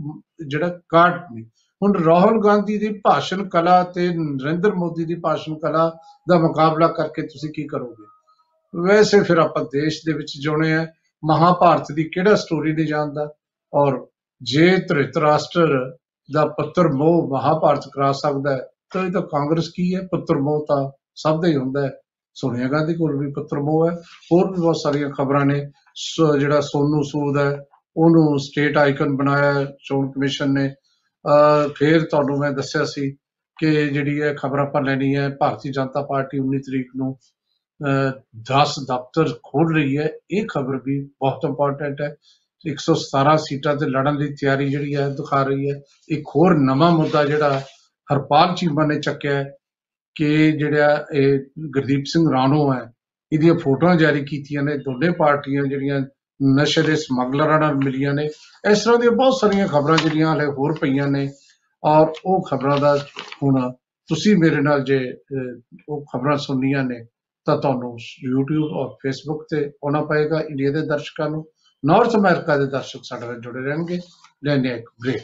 [0.47, 1.45] ਜਿਹੜਾ ਕਾਟ ਨਹੀਂ।
[1.83, 5.89] ਹੁਣ ਰਾਹੁਲ ਗਾਂਧੀ ਦੀ ਭਾਸ਼ਣ ਕਲਾ ਤੇ ਨਰਿੰਦਰ ਮੋਦੀ ਦੀ ਭਾਸ਼ਣ ਕਲਾ
[6.29, 8.07] ਦਾ ਮੁਕਾਬਲਾ ਕਰਕੇ ਤੁਸੀਂ ਕੀ ਕਰੋਗੇ?
[8.75, 10.87] ਵੈਸੇ ਫਿਰ ਆਪਾਂ ਦੇਸ਼ ਦੇ ਵਿੱਚ ਜਿਉਣੇ ਆ
[11.25, 13.33] ਮਹਾਭਾਰਤ ਦੀ ਕਿਹੜਾ ਸਟੋਰੀ ਨਹੀਂ ਜਾਣਦਾ?
[13.75, 14.07] ਔਰ
[14.43, 15.97] ਜੇ ਧ੍ਰਿਤਰਾਸ਼ਟਰ
[16.33, 20.01] ਦਾ ਪੁੱਤਰ ਮੋਹ ਮਹਾਭਾਰਤ ਕਰਾ ਸਕਦਾ ਹੈ, ਤਾਂ ਇਹ ਤਾਂ ਕਾਂਗਰਸ ਕੀ ਹੈ?
[20.01, 21.93] ਪੁੱਤਰ ਮੋਹ ਤਾਂ ਸਭ ਦਾ ਹੀ ਹੁੰਦਾ ਹੈ।
[22.35, 23.97] ਸੋਨੀਆ ਗਾਂਧੀ ਕੋਲ ਵੀ ਪੁੱਤਰ ਮੋਹ ਹੈ।
[24.33, 27.65] ਹੋਰ ਵੀ ਬਹੁਤ ਸਾਰੀਆਂ ਖਬਰਾਂ ਨੇ। ਸੋ, ਜਿਹੜਾ ਸੋਨੂ ਸੂਦ ਹੈ,
[27.97, 30.75] ਉਹਨੂੰ ਸਟੇਟ ਆਈਕਨ ਬਣਾਇਆ ਹੈ, ਚੋਣ ਕਮਿਸ਼ਨ ਨੇ।
[31.27, 33.11] ਅਹ ਫਿਰ ਤੁਹਾਨੂੰ ਮੈਂ ਦੱਸਿਆ ਸੀ
[33.61, 37.19] ਕਿ ਜਿਹੜੀ ਇਹ ਖਬਰ ਆਪਾਂ ਲੈਣੀ ਹੈ, ਭਾਰਤੀ ਜਨਤਾ ਪਾਰਟੀ 19 ਤਰੀਕ ਨੂੰ
[38.43, 42.15] 10 ਦਫ਼ਤਰ ਖੋਲ ਰਹੀ ਹੈ। ਇਹ ਖਬਰ ਵੀ ਬਹੁਤ ਇੰਪੋਰਟੈਂਟ ਹੈ।
[42.67, 47.25] 117 ਸੀਟਾਂ ਤੇ ਲੜਨ ਦੀ ਤਿਆਰੀ ਜਿਹੜੀ ਹੈ ਦਿਖਾ ਰਹੀ ਹੈ। ਇੱਕ ਹੋਰ ਨਵਾਂ ਮੁੱਦਾ
[47.25, 47.63] ਜਿਹੜਾ
[48.13, 49.53] ਹਰਪਾਲ ਚੀਮਾ ਨੇ ਚੱਕਿਆ ਹੈ
[50.15, 52.93] ਕਿ ਜਿਹੜਾ ਇਹ ਗੁਰਦੀਪ ਸਿੰਘ ਰਾਣੋ ਹੈ
[53.33, 56.01] ਇਹਦੀਆਂ ਫੋਟੋਆਂ ਜਾਰੀ ਕੀਤੀਆਂ ਨੇ। ਦੋਨੇ ਪਾਰਟੀਆਂ ਜਿਹੜੀਆਂ
[56.61, 58.25] ਨਸ਼ੇ ਦੇ ਸਮਗਲਰਾਂ ਨਾਲ ਮਿਲੀਆਂ ਨੇ।
[58.71, 61.31] ਇਸ ਤਰ੍ਹਾਂ ਦੀਆਂ ਬਹੁਤ ਸਾਰੀਆਂ ਖਬਰਾਂ ਜਿਹੜੀਆਂ ਹਲੇ ਹੋਰ ਪਈਆਂ ਨੇ
[61.85, 62.97] ਔਰ ਉਹ ਖਬਰਾਂ ਦਾ
[63.43, 63.73] ਹੁਣ
[64.09, 67.05] ਤੁਸੀਂ ਮੇਰੇ ਨਾਲ ਜੇ ਅਹ, ਉਹ ਖਬਰਾਂ ਸੁਣਨੀਆਂ ਨੇ
[67.47, 67.91] ਤਾਂ ਤੁਹਾਨੂੰ
[68.27, 71.45] YouTube ਔਰ Facebook ਤੇ ਆਉਣਾ ਪਏਗਾ ਇੰਡੀਆ ਦੇ ਦਰਸ਼ਕਾਂ ਨੂੰ
[71.85, 74.01] ਨਾਰਥ ਅਮਰੀਕਾ ਦੇ ਦਰਸ਼ਕ ਸਾਡੇ ਨਾਲ ਜੁੜੇ ਰਹਿਣਗੇ।
[74.45, 75.23] ਲੈਣੇ ਇੱਕ ਬ੍ਰੇਕ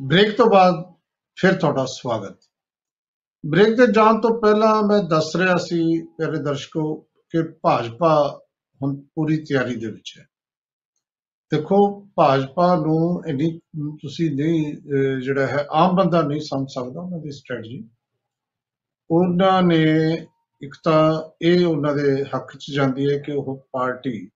[0.00, 0.94] ਬ੍ਰੇਕ ਤੋਂ ਬਾਅਦ
[1.36, 2.38] ਫਿਰ ਤੁਹਾਡਾ ਸਵਾਗਤ।
[3.46, 6.94] ਬ੍ਰੇਕ ਤੇ ਜਾਣ ਤੋਂ ਪਹਿਲਾਂ ਮੈਂ ਦੱਸ ਰਿਹਾ ਸੀ ਪਿਆਰੇ ਦਰਸ਼ਕੋ
[7.30, 8.40] ਕਿ ਭਾਜਪਾ
[8.82, 10.26] ਹੁਣ ਪੂਰੀ ਤਿਆਰੀ ਦੇ ਵਿੱਚ ਹੈ।
[11.50, 13.58] ਦੇਖੋ ਭਾਜਪਾ ਨੂੰ ਇੰਨੀ
[13.94, 17.88] ਤੁਸੀਂ ਨਹੀਂ ਅਹ, ਜਿਹੜਾ ਹੈ ਆਮ ਬੰਦਾ ਨਹੀਂ ਸਮਝ ਸਕਦਾ ਉਹਨਾਂ ਦੀ ਸਟ੍ਰੈਟਜੀ
[19.10, 19.82] ਉਹਨਾਂ ਨੇ
[20.62, 24.30] ਇੱਕ ਤਾਂ ਇਹ ਉਹਨਾਂ ਦੇ ਹੱਕ 'ਚ ਜਾਂਦੀ ਹੈ ਕਿ ਉਹ ਪਾਰਟੀ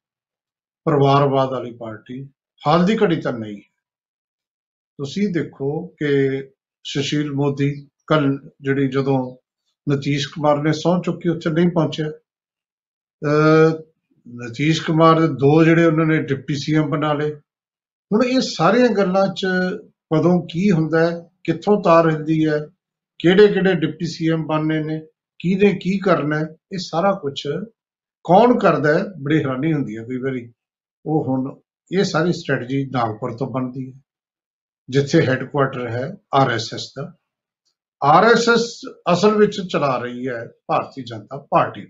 [0.84, 2.28] ਪਰਿਵਾਰਵਾਦ ਵਾਲੀ ਪਾਰਟੀ
[2.66, 3.69] ਹਾਲ ਦੀ ਘੜੀ ਤਾਂ ਨਹੀਂ। ਹੈ
[5.00, 6.42] ਤੁਸੀਂ ਦੇਖੋ ਕਿ
[6.84, 9.36] ਸੁਸ਼ੀਲ ਮੋਦੀ ਕੱਲ ਜਿਹੜੀ ਜਦੋਂ
[9.92, 12.10] ਨਤੀਸ਼ ਕੁਮਾਰ ਨੇ ਸਹੁੰ ਚੁੱਕੀ, ਉੱਥੇ ਨਹੀਂ ਪਹੁੰਚਿਆ।
[13.24, 13.82] ਅਹ
[14.28, 17.34] ਨਤੀਸ਼ ਕੁਮਾਰ ਦੇ ਦੋ ਜਿਹੜੇ ਉਹਨਾਂ ਨੇ ਡਿਪਟੀ ਸੀਐਮ ਬਣਾ ਲਏ।
[18.12, 19.46] ਹੁਣ ਇਹ ਸਾਰੀਆਂ ਗੱਲਾਂ 'ਚ
[20.14, 22.66] ਕਦੋਂ ਕੀ ਹੁੰਦਾ ਹੈ, ਕਿੱਥੋਂ ਤਾਰ ਹਿਲਦੀ ਹੈ
[23.18, 25.00] ਕਿਹੜੇ ਕਿਹੜੇ ਡਿਪਟੀ ਸੀਐਮ ਬਣਨੇ ਨੇ
[25.38, 27.42] ਕਿਹਨੇ ਕੀ ਕਰਨਾ ਹੈ, ਇਹ ਸਾਰਾ ਕੁਝ
[28.24, 30.52] ਕੌਣ ਕਰਦਾ ਹੈ, ਬੜੀ ਹੈਰਾਨੀ ਹੁੰਦੀ ਹੈ ਕਈ ਵਾਰੀ।
[31.06, 31.60] ਉਹ ਹੁਣ
[31.98, 34.00] ਇਹ ਸਾਰੀ ਸਟ੍ਰੈਟਜੀ ਨਾਗਪੁਰ ਤੋਂ ਬਣਦੀ ਹੈ।
[34.90, 37.12] ਜਿੱਥੇ ਹੈੱਡਕੁਆਟਰ ਹੈ ਆਰਐਸਐਸ ਦਾ।
[38.05, 38.81] ਆਰਐਸਐਸ
[39.12, 41.87] ਅਸਲ ਵਿੱਚ ਚਲਾ ਰਹੀ ਹੈ ਭਾਰਤੀ ਜਨਤਾ ਪਾਰਟੀ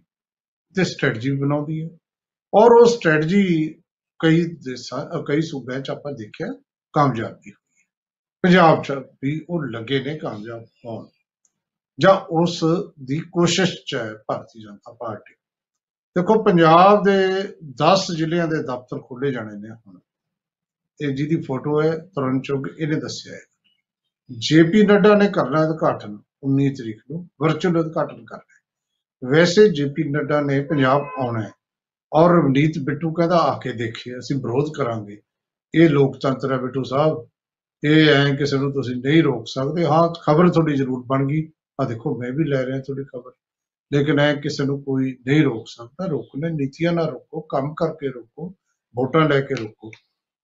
[0.76, 1.88] ਤੇ ਸਟ੍ਰੈਟਜੀ ਬਣਾਉਂਦੀ ਹੈ।
[2.54, 3.74] ਔਰ ਉਹ ਸਟ੍ਰੈਟਜੀ
[4.18, 6.46] ਕਈ ਦੇਸ਼ਾਂ ਅ, ਕਈ ਸੂਬਿਆਂ 'ਚ ਆਪਾਂ ਦੇਖਿਆ
[6.92, 7.84] ਕਾਮਯਾਬੀ ਹੋਈ ਹੈ।
[8.42, 11.06] ਪੰਜਾਬ 'ਚ ਵੀ ਉਹ ਲੱਗੇ ਨੇ ਕਾਮਯਾਬ ਹੋਣ।
[12.00, 12.64] ਜਾਂ ਉਸ
[13.02, 15.34] ਦੀ ਕੋਸ਼ਿਸ਼ 'ਚ ਹੈ ਭਾਰਤੀ ਜਨਤਾ ਪਾਰਟੀ।
[16.16, 17.42] ਦੇਖੋ ਪੰਜਾਬ ਦੇ
[17.74, 19.98] 10 ਜ਼ਿਲ੍ਹਿਆਂ ਦੇ ਦਫ਼ਤਰ ਖੋਲੇ ਜਾਣੇ ਨੇ ਹੁਣ।
[21.00, 23.40] ਇਹ ਜਿਹਦੀ ਫੋਟੋ ਹੈ ਤਰਨ ਚੁੱਗ, ਇਹਨੇ ਦੱਸਿਆ ਹੈ।
[24.38, 28.60] ਜੇਪੀ ਨੱਡਾ ਨੇ ਕਰਨਾ ਉਦਘਾਟਨ 19 ਤਰੀਕ ਨੂੰ ਵਰਚੁਅਲ ਉਦਘਾਟਨ ਕਰਨਾ ਹੈ।
[29.30, 31.50] ਵੈਸੇ ਜੇਪੀ ਨੱਡਾ ਨੇ ਪੰਜਾਬ ਆਉਣਾ ਹੈ
[32.12, 35.22] ਔਰ ਰਵਨੀਤ ਬਿੱਟੂ ਕਹਿੰਦਾ, ਆ ਕੇ ਦੇਖੀਏ, ਅਸੀਂ ਵਿਰੋਧ ਕਰਾਂਗੇ।
[35.74, 37.28] ਇਹ ਲੋਕਤੰਤਰ ਹੈ ਬਿੱਟੂ ਸਾਹਿਬ।
[37.84, 41.84] ਇਹ ਐ ਕਿਸੇ ਨੂੰ ਤੁਸੀਂ ਨਹੀਂ ਰੋਕ ਸਕਦੇ। ਹਾਂ, ਖਬਰ ਤੁਹਾਡੀ ਜ਼ਰੂਰ ਬਣ ਗਈ। ਆ
[41.84, 43.32] ਦੇਖੋ, ਮੈਂ ਵੀ ਲੈ ਰਿਹਾ ਤੁਹਾਡੀ ਖਬਰ।
[43.92, 48.48] ਲੇਕਿਨ ਐ ਕਿਸੇ ਨੂੰ ਕੋਈ ਨਹੀਂ ਰੋਕ ਸਕਦਾ। ਰੋਕਣੇ ਨੀਤੀਆਂ ਨਾਲ ਰੋਕੋ, ਕੰਮ ਕਰਕੇ ਰੋਕੋ,
[48.96, 49.90] ਵੋਟਾਂ ਲੈ ਕੇ ਰੋਕੋ।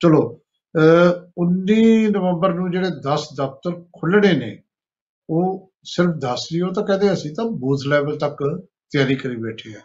[0.01, 0.45] ਚਲੋ ਅਹ
[0.78, 4.62] 19 ਨਵੰਬਰ ਨੂੰ ਜਿਹੜੇ 10 ਦਫ਼ਤਰ ਖੁੱਲਣੇ ਨੇ,
[5.30, 9.74] ਉਹ ਸਿਰਫ ਦੱਸ ਲਈ ਉਹ ਤਾਂ ਕਹਦੇ ਅਸੀਂ ਤਾਂ ਬੂਥ ਲੈਵਲ ਤੱਕ ਤਿਆਰੀ ਕਰੀ ਬੈਠੇ
[9.76, 9.80] ਆ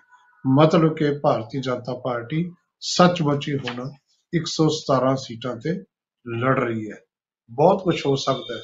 [0.47, 3.89] ਮਤਲਬ ਕਿ ਭਾਰਤੀ ਜਨਤਾ ਪਾਰਟੀ ਸੱਚਮੁੱਚ ਹੀ ਹੁਣ
[4.33, 5.73] 117 ਸੀਟਾਂ ਤੇ
[6.37, 6.97] ਲੜ ਰਹੀ ਹੈ।
[7.51, 8.61] ਬਹੁਤ ਕੁਝ ਹੋ ਸਕਦਾ ਹੈ।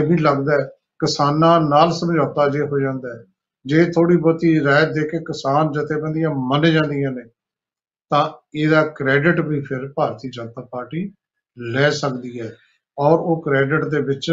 [0.00, 0.64] ਇਹ ਵੀ ਲੱਗਦਾ ਹੈ
[0.98, 3.24] ਕਿਸਾਨਾਂ ਨਾਲ ਸਮਝੌਤਾ ਜੇ ਹੋ ਜਾਂਦਾ ਹੈ,
[3.66, 7.22] ਜੇ ਥੋੜੀ ਬਹੁਤੀ ਰਾਇਤ ਦੇ ਕੇ ਕਿਸਾਨ ਜਥੇਬੰਦੀਆਂ ਮੰਨ ਜਾਂਦੀਆਂ ਨੇ,
[8.10, 11.12] ਤਾਂ ਇਹਦਾ ਕ੍ਰੈਡਿਟ ਵੀ ਫਿਰ ਭਾਰਤੀ ਜਨਤਾ ਪਾਰਟੀ
[11.58, 12.56] ਲੈ ਸਕਦੀ ਹੈ।
[12.98, 14.30] ਔਰ ਉਹ ਕ੍ਰੈਡਿਟ ਦੇ ਵਿੱਚ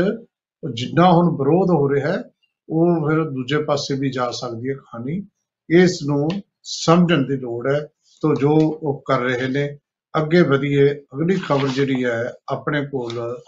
[0.73, 2.23] ਜਿੰਨਾ ਹੁਣ ਵਿਰੋਧ ਹੋ ਰਿਹਾ ਹੈ
[2.69, 5.21] ਉਹ ਫਿਰ ਦੂਜੇ ਪਾਸੇ ਵੀ ਜਾ ਸਕਦੀ ਹੈ ਕਹਾਣੀ।
[5.69, 6.29] ਇਸ ਨੂੰ
[6.63, 7.79] ਸਮਝਣ ਦੀ ਲੋੜ ਹੈ
[8.21, 8.51] ਤੋਂ ਜੋ
[8.83, 9.77] ਉਹ ਕਰ ਰਹੇ ਨੇ।
[10.13, 13.41] ਅੱਗੇ ਵਧੀਏ ਅਗਲੀ ਖਬਰ ਜਿਹੜੀ ਹੈ ਆਪਣੇ ਕੋਲ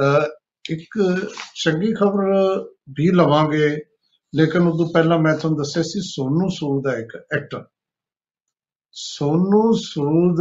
[0.00, 0.26] ਅਹ,
[0.70, 0.98] ਇੱਕ
[1.54, 2.24] ਚੰਗੀ ਖਬਰ
[2.90, 3.68] ਵੀ ਲਵਾਂਗੇ
[4.32, 7.64] ਲੇਕਿਨ ਉਦੋਂ ਪਹਿਲਾਂ ਮੈਂ ਤੁਹਾਨੂੰ ਦੱਸਿਆ ਸੀ ਸੋਨੂ ਸੂਦ ਹੈ ਇੱਕ ਐਕਟਰ
[8.92, 10.40] ਸੋਨੂ ਸੂਦ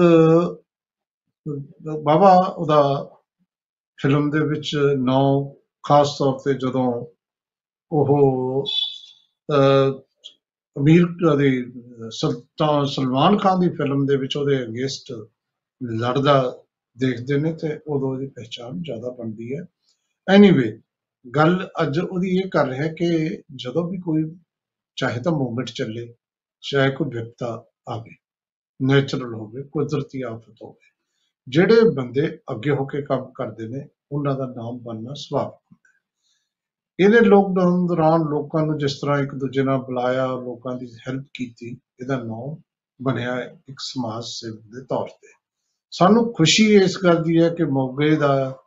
[2.04, 2.82] ਬਾਬਾ ਉਹਦਾ
[4.00, 5.50] ਫਿਲਮ ਦੇ ਵਿੱਚ ਨੌ
[5.84, 7.06] ਖਾਸ ਤੌਰ ਤੇ ਜਦੋਂ
[7.92, 8.66] ਉਹ
[9.50, 9.92] ਅਹ,
[10.76, 11.06] ਅਮੀਰ
[11.38, 11.50] ਦੇ
[12.10, 15.12] ਸੁਲਤਾਨ ਸਲਮਾਨ ਖਾਨ ਦੀ ਫਿਲਮ ਦੇ ਵਿੱਚ ਉਹਦੇ ਅਗੇਂਸਟ
[15.82, 16.64] ਲੜਦਾ
[16.98, 19.66] ਦੇਖਦੇ ਨੇ ਤੇ ਉਦੋਂ ਉਹਦੀ ਪਹਿਚਾਣ ਜ਼ਿਆਦਾ ਬਣਦੀ ਹੈ।
[20.28, 20.82] ਐਨੀਵੇ
[21.36, 24.24] ਗੱਲ ਅੱਜ ਉਹਦੀ ਇਹ ਕਰ ਰਿਹਾ ਕਿ ਜਦੋਂ ਵੀ ਕੋਈ
[24.96, 26.14] ਚਾਹੇ ਤਾਂ ਮੂਵਮੈਂਟ ਚੱਲੇ
[26.62, 28.16] ਚਾਹੇ ਕੋਈ ਵਿਪਤਾ ਆਵੇ
[28.82, 30.89] ਨੇਚਰਲ ਹੋਵੇ ਕੁਦਰਤੀ ਆਫਤ ਹੋਵੇ।
[31.50, 36.00] ਜਿਹੜੇ ਬੰਦੇ ਅੱਗੇ ਹੋ ਕੇ ਕੰਮ ਕਰਦੇ ਨੇ, ਉਹਨਾਂ ਦਾ ਨਾਮ ਬਣਨਾ ਸੁਭਾਵਿਕ ਹੁੰਦਾ ਹੈ।
[37.00, 41.78] ਇਹਨੇ ਲੋਕਡਾਊਨ ਦੌਰਾਨ ਲੋਕਾਂ ਨੂੰ ਜਿਸ ਤਰ੍ਹਾਂ ਇੱਕ ਦੂਜੇ ਨਾਲ ਬੁਲਾਇਆ, ਲੋਕਾਂ ਦੀ ਹੈਲਪ ਕੀਤੀ,
[42.00, 42.62] ਇਹਦਾ ਨਾਮ
[43.02, 45.28] ਬਣਿਆ ਹੈ ਇੱਕ ਸਮਾਜ ਸੇਵਕ ਦੇ ਤੌਰ ਤੇ।
[45.92, 48.58] ਸਾਨੂੰ ਖੁਸ਼ੀ ਇਸ ਗੱਲ ਦੀ ਹੈ ਕਿ ਮੋਗੇ ਦਾ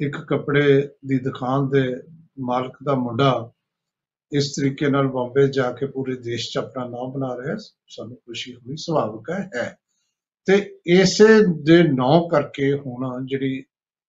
[0.00, 1.96] ਇੱਕ ਕੱਪੜੇ ਦੀ ਦੁਕਾਨ ਦੇ
[2.40, 3.50] ਮਾਲਕ ਦਾ ਮੁੰਡਾ
[4.32, 7.56] ਇਸ ਤਰੀਕੇ ਨਾਲ ਬੰਬੇ ਜਾ ਕੇ ਪੂਰੇ ਦੇਸ਼ 'ਚ ਆਪਣਾ ਨਾਮ ਬਣਾ ਰਿਹਾ ਹੈ।
[7.88, 9.76] ਸਾਨੂੰ ਖੁਸ਼ੀ ਹੋਈ ਸੁਭਾਵਿਕ ਹੈ ਹੈ।
[10.50, 11.26] ਤੇ ਇਸੇ
[11.62, 13.64] ਦੇ ਨਾਂ ਕਰਕੇ ਹੁਣ ਜਿਹੜੀ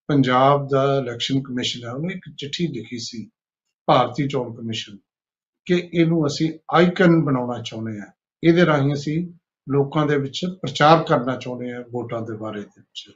[0.07, 3.29] ਪੰਜਾਬ ਦਾ ਇਲੈਕਸ਼ਨ ਕਮਿਸ਼ਨ ਹੈ, ਉਹਨੇ ਇੱਕ ਚਿੱਠੀ ਲਿਖੀ ਸੀ
[3.85, 4.97] ਭਾਰਤੀ ਚੋਣ ਕਮਿਸ਼ਨ
[5.65, 8.07] ਕਿ ਇਹਨੂੰ ਅਸੀਂ ਆਈਕਨ ਬਣਾਉਣਾ ਚਾਹੁੰਦੇ ਹਾਂ।
[8.43, 9.33] ਇਹਦੇ ਰਾਹੀਂ ਅਸੀਂ
[9.71, 13.11] ਲੋਕਾਂ ਦੇ ਵਿੱਚ ਪ੍ਰਚਾਰ ਕਰਨਾ ਚਾਹੁੰਦੇ ਹਾਂ, ਵੋਟਾਂ ਦੇ ਬਾਰੇ ਦੇ ਵਿੱਚ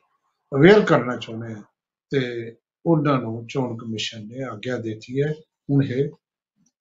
[0.56, 1.64] ਅਵੇਅਰ ਕਰਨਾ ਚਾਹੁੰਦੇ ਹਾਂ
[2.10, 2.56] ਤੇ
[2.86, 5.34] ਉਹਨਾਂ ਨੂੰ ਚੋਣ ਕਮਿਸ਼ਨ ਨੇ ਆਗਿਆ ਦਿੱਤੀ ਹੈ।
[5.70, 6.10] ਹੁਣ ਇਹ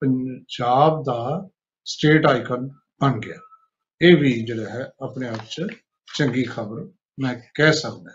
[0.00, 1.48] ਪੰਜਾਬ ਦਾ
[1.84, 2.68] ਸਟੇਟ ਆਈਕਨ
[3.00, 3.36] ਬਣ ਗਿਆ।
[4.02, 5.66] ਇਹ ਵੀ ਜਿਹੜਾ ਹੈ, ਆਪਣੇ ਆਪ 'ਚ
[6.14, 6.88] ਚੰਗੀ ਖਬਰ
[7.20, 8.12] ਮੈਂ ਕਹਿ ਸਕਦਾ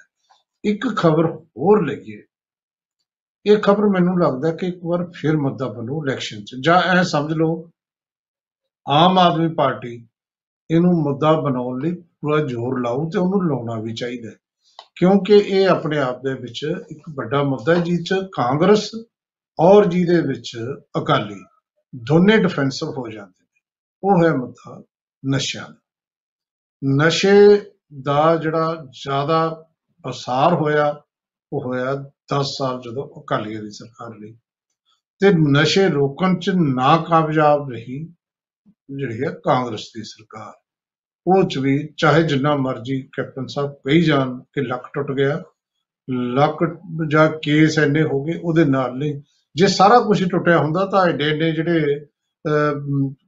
[0.66, 2.24] ਇੱਕ ਖਬਰ ਹੋਰ ਲਈਏ।
[3.45, 7.34] ਇਹ ਖਬਰ ਮੈਨੂੰ ਲੱਗਦਾ ਕਿ ਇੱਕ ਵਾਰ ਫਿਰ ਮੁੱਦਾ ਬਣੂ ਇਲੈਕਸ਼ਨ 'ਚ, ਜਾਂ ਐ ਸਮਝ
[7.34, 7.72] ਲਓ,
[8.88, 10.08] ਆਮ ਆਦਮੀ ਪਾਰਟੀ
[10.72, 14.36] ਇਹਨੂੰ ਮੁੱਦਾ ਬਣਾਉਣ ਲਈ ਪੂਰਾ ਜ਼ੋਰ ਲਾਊ ਤੇ ਉਹਨੂੰ ਲਾਉਣਾ ਵੀ ਚਾਹੀਦਾ ਹੈ।
[14.95, 18.91] ਕਿਉਂਕਿ ਇਹ ਆਪਣੇ ਆਪ ਦੇ ਵਿੱਚ ਇੱਕ ਵੱਡਾ ਮੁੱਦਾ ਹੈ ਜਿਸ 'ਚ ਕਾਂਗਰਸ
[19.60, 20.58] ਔਰ ਜਿਹਦੇ ਵਿੱਚ
[20.97, 21.45] ਅਕਾਲੀ
[21.95, 23.60] ਦੋਨੇ ਡਿਫੈਂਸਿਵ ਹੋ ਜਾਂਦੇ ਨੇ।
[24.04, 24.84] ਉਹ ਹੈ ਮੁੱਦਾ
[25.36, 25.76] ਨਸ਼ਿਆਂ ਦਾ।
[27.06, 27.62] ਨਸ਼ੇ
[27.94, 29.66] ਦਾ ਜਿਹੜਾ ਜ਼ਿਆਦਾ
[30.10, 31.02] ਅਸਾਰ ਹੋਇਆ
[31.54, 31.94] ਉਹ ਹੋਇਆ
[32.34, 34.34] 10 ਸਾਲ ਜਦੋਂ ਅਕਾਲੀਆਂ ਦੀ ਸਰਕਾਰ ਲਈ
[35.22, 38.08] ਤੇ ਨਸ਼ੇ ਰੋਕਣ 'ਚ ਨਾਕਾਮਯਾਬ ਰਹੀ
[38.98, 40.54] ਜਿਹੜੀ ਹੈ ਕਾਂਗਰਸ ਦੀ ਸਰਕਾਰ।
[41.28, 45.44] ਉਹ 'ਚ ਵੀ ਚਾਹੇ ਜਿੰਨਾ ਮਰਜ਼ੀ ਕੈਪਟਨ ਸਾਹਿਬ ਕਹੀ ਜਾਣ ਕਿ ਲੱਕ ਟੁੱਟ ਗਿਆ
[46.34, 46.58] ਲੱਕ
[47.12, 49.22] ਜਾਂ ਕੇਸ ਐਨੇ ਹੋ ਗਏ ਉਹਦੇ ਨਾਲ ਨਹੀਂ।
[49.56, 52.00] ਜੇ ਸਾਰਾ ਕੁਝ ਟੁੱਟਿਆ ਹੁੰਦਾ ਤਾਂ ਐਡੇ ਐਡੇ ਜਿਹੜੇ
[52.46, 52.72] ਅਹ,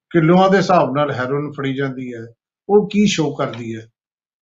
[0.09, 2.25] ਕਿਲੋਆਂ ਦੇ ਹਿਸਾਬ ਨਾਲ ਹੈਰੋਇਨ ਫੜੀ ਜਾਂਦੀ ਹੈ
[2.69, 3.90] ਉਹ ਕੀ ਸ਼ੋਅ ਕਰਦੀ ਹੈ?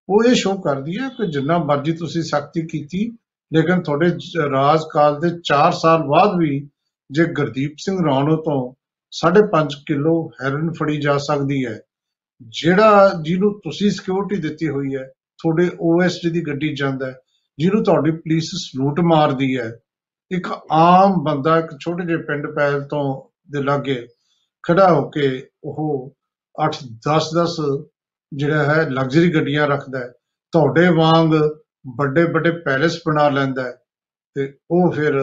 [0.10, 3.18] ਉਹ ਇਹ ਸ਼ੋਅ ਕਰਦੀ ਹੈ ਕਿ ਜਿੰਨਾ ਮਰਜ਼ੀ ਤੁਸੀਂ ਸਖਤੀ ਕੀਤੀ,
[3.54, 6.70] ਲੇਕਿਨ ਤੁਹਾਡੇ ਜ- ਰਾਜ ਕਾਲ ਦੇ 4 ਸਾਲ ਬਾਅਦ ਵੀ
[7.12, 8.74] ਜੇ ਗੁਰਦੀਪ ਸਿੰਘ ਰਾਣੋ ਤੋਂ
[9.12, 11.80] 5.5 ਕਿਲੋ ਹੈਰੋਇਨ ਫੜੀ ਜਾ ਸਕਦੀ ਹੈ,
[12.42, 15.04] ਜਿਹੜਾ ਜਿਹਨੂੰ ਤੁਸੀਂ ਸਿਕਿਉਰਿਟੀ ਦਿੱਤੀ ਹੋਈ ਹੈ,
[15.38, 17.20] ਤੁਹਾਡੇ ਓਐਸਡੀ ਦੀ ਗੱਡੀ 'ਚ ਜਾਂਦਾ ਹੈ,
[17.58, 19.80] ਜਿਹਨੂੰ ਤੁਹਾਡੀ ਪੁਲਿਸ ਸਲੂਟ ਮਾਰਦੀ ਹੈ,
[20.32, 24.08] ਇੱਕ ਆਮ ਬੰਦਾ, ਇੱਕ ਛੋਟੇ ਜਿਹੇ ਪਿੰਡ ਪੈਲ ਤੋਂ ਦੇ ਲਾਗੇ
[24.64, 26.14] ਖੜਾ ਹੋ ਕੇ ਉਹ
[26.66, 26.72] 8
[27.08, 27.58] 10 10
[28.34, 30.12] ਜਿਹੜਾ ਹੈ ਲਗਜ਼ਰੀ ਗੱਡੀਆਂ ਰੱਖਦਾ ਹੈ।
[30.54, 31.34] ਤੁਹਾਡੇ ਵਾਂਗ
[31.98, 33.72] ਵੱਡੇ ਵੱਡੇ ਪੈਲੇਸ ਬਣਾ ਲੈਂਦਾ ਹੈ
[34.36, 35.16] ਤੇ ਉਹ ਫਿਰ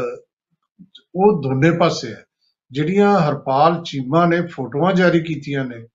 [1.16, 2.24] ਉਹ ਦੋਨੇ ਪਾਸੇ ਹੈ।
[2.70, 5.86] ਜਿਹੜੀਆਂ ਹਰਪਾਲ ਚੀਮਾ ਨੇ ਫੋਟੋਆਂ ਜਾਰੀ ਕੀਤੀਆਂ ਨੇ,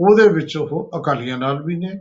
[0.00, 1.92] ਉਹਦੇ ਵਿੱਚ ਉਹ ਅਕਾਲੀਆਂ ਨਾਲ ਵੀ ਨੇ,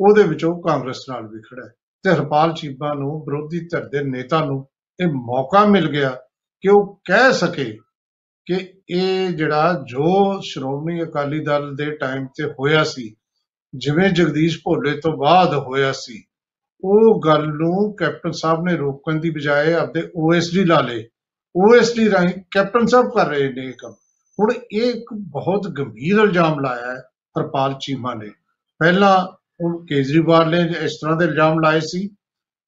[0.00, 1.72] ਉਹਦੇ ਵਿੱਚ ਉਹ ਕਾਂਗਰਸ ਨਾਲ ਵੀ ਖੜਾ ਹੈ।
[2.04, 4.68] ਤੇ ਹਰਪਾਲ ਚੀਮਾ ਨੂੰ, ਵਿਰੋਧੀ ਧਿਰ ਦੇ ਨੇਤਾ ਨੂੰ
[5.00, 6.10] ਇਹ ਮੌਕਾ ਮਿਲ ਗਿਆ
[6.60, 7.76] ਕਿ ਉਹ ਕਹਿ ਸਕੇ
[8.46, 13.14] ਕਿ ਇਹ ਜਿਹੜਾ ਜੋ ਸ਼੍ਰੋਮਣੀ ਅਕਾਲੀ ਦਲ ਦੇ ਟਾਈਮ ਤੇ ਹੋਇਆ ਸੀ
[13.76, 16.22] ਜਿਵੇਂ ਜਗਦੀਸ਼ ਭੋਲੇ ਤੋਂ ਬਾਅਦ ਹੋਇਆ ਸੀ,
[16.84, 21.04] ਉਹ ਗੱਲ ਨੂੰ ਕੈਪਟਨ ਸਾਹਿਬ ਨੇ ਰੋਕਣ ਦੀ ਬਜਾਏ ਆਪਦੇ ਓਐਸਡੀ ਲਾ ਲਏ।
[21.56, 23.94] ਓਐਸਡੀ ਰਾਹੀਂ ਕੈਪਟਨ ਸਾਹਿਬ ਕਰ ਰਹੇ ਨੇ ਇਹ ਕੰਮ।
[24.38, 27.00] ਹੁਣ ਇਹ ਇੱਕ ਬਹੁਤ ਗੰਭੀਰ ਇਲਜ਼ਾਮ ਲਾਇਆ ਹੈ
[27.36, 28.30] ਹਰਪਾਲ ਚੀਮਾ ਨੇ।
[28.80, 29.16] ਪਹਿਲਾਂ
[29.64, 32.08] ਉਹ ਕੇਜਰੀਵਾਲ ਨੇ ਇਸ ਤਰ੍ਹਾਂ ਦੇ ਇਲਜ਼ਾਮ ਲਾਏ ਸੀ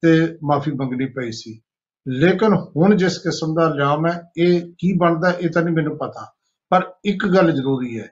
[0.03, 1.59] ਤੇ ਮਾਫੀ ਮੰਗਣੀ ਪਈ ਸੀ।
[2.07, 6.33] ਲੇਕਿਨ ਹੁਣ ਜਿਸ ਕਿਸਮ ਦਾ ਇਲਜ਼ਾਮ ਹੈ, ਇਹ ਕੀ ਬਣਦਾ, ਇਹ ਤਾਂ ਨਹੀਂ ਮੈਨੂੰ ਪਤਾ।
[6.69, 8.07] ਪਰ ਇੱਕ ਗੱਲ ਜ਼ਰੂਰੀ ਹੈ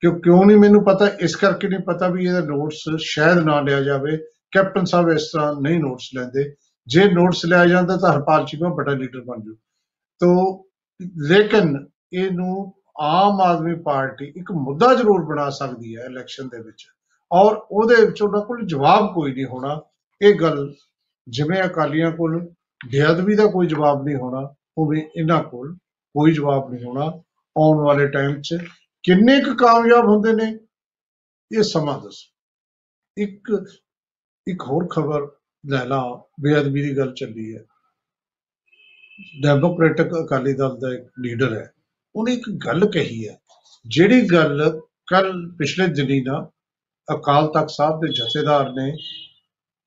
[0.00, 3.60] ਕਿ ਉਹ ਕਿਉਂ ਨਹੀਂ ਮੈਨੂੰ ਪਤਾ, ਇਸ ਕਰਕੇ ਨਹੀਂ ਪਤਾ ਵੀ ਇਹਦਾ ਨੋਟਸ ਸ਼ਾਇਦ ਨਾ
[3.60, 4.16] ਲਿਆ ਜਾਵੇ।
[4.54, 6.54] ਕੈਪਟਨ ਸਾਹਿਬ ਇਸ ਤਰ੍ਹਾਂ ਨਹੀਂ ਨੋਟਸ ਲੈਂਦੇ।
[6.86, 9.54] ਜੇ ਨੋਟਸ ਲਿਆ ਜਾਂਦਾ ਤਾਂ ਹਰਪਾਲ ਚੀਮਾ ਬੜਾ ਲੀਡਰ ਬਣ ਜੂ
[10.18, 10.64] ਤੋ,
[11.28, 16.86] ਲੇਕਿਨ ਇਹਨੂੰ ਆਮ ਆਦਮੀ ਪਾਰਟੀ ਇੱਕ ਮੁੱਦਾ ਜ਼ਰੂਰ ਬਣਾ ਸਕਦੀ ਹੈ ਇਲੈਕਸ਼ਨ ਦੇ ਵਿੱਚ।
[17.32, 19.80] ਔਰ ਉਹਦੇ ਵਿੱਚ ਉਹਨਾਂ ਕੋਲ ਜਵਾਬ ਕੋਈ ਨਹੀਂ ਹੋਣਾ।
[20.22, 20.74] ਇਹ ਗੱਲ
[21.28, 22.40] ਜਿਵੇਂ ਅਕਾਲੀਆਂ ਕੋਲ,
[22.90, 25.74] ਬੇਅਦਬੀ ਦਾ ਕੋਈ ਜਵਾਬ ਨਹੀਂ ਹੋਣਾ, ਉਵੇਂ ਇਹਨਾਂ ਕੋਲ
[26.14, 27.04] ਕੋਈ ਜਵਾਬ ਨਹੀਂ ਹੋਣਾ
[27.58, 28.58] ਆਉਣ ਵਾਲੇ ਟਾਈਮ 'ਚ।
[29.06, 30.58] ਕਿੰਨੇ ਕੁ ਕਾਮਯਾਬ ਹੁੰਦੇ ਨੇ,
[31.58, 32.32] ਇਹ ਸਮਾਂ ਦੱਸੋ।
[33.16, 33.64] ਇੱਕ
[34.46, 35.20] ਇੱਕ ਹੋਰ ਖਬਰ
[35.66, 37.64] ਲੈ ਲਾ, ਬੇਅਦਬੀ ਦੀ ਗੱਲ ਚੱਲੀ ਹੈ।
[39.42, 41.72] ਡੈਮੋਕ੍ਰੈਟਿਕ ਅਕਾਲੀ ਦਲ ਦਾ ਇੱਕ ਲੀਡਰ ਹੈ,
[42.16, 43.40] ਉਹਨੇ ਇੱਕ ਗੱਲ ਕਹੀ ਹੈ,
[43.86, 46.50] ਜਿਹੜੀ ਗੱਲ ਕੱਲ ਪਿਛਲੇ ਦਿਨੀ ਨਾ
[47.14, 48.96] ਅਕਾਲ ਤਖਤ ਸਾਹਿਬ ਦੇ ਜਥੇਦਾਰ ਨੇ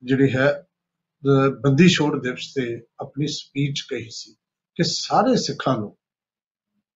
[0.04, 4.34] ਜਿਹੜੀ ਹੈ, ਅਹ ਬੰਦੀ ਛੋੜ ਦਿਵਸ ਤੇ ਆਪਣੀ ਸਪੀਚ ਕਹੀ ਸੀ
[4.76, 5.98] ਕਿ ਸਾਰੇ ਸਿੱਖਾਂ ਨੂੰ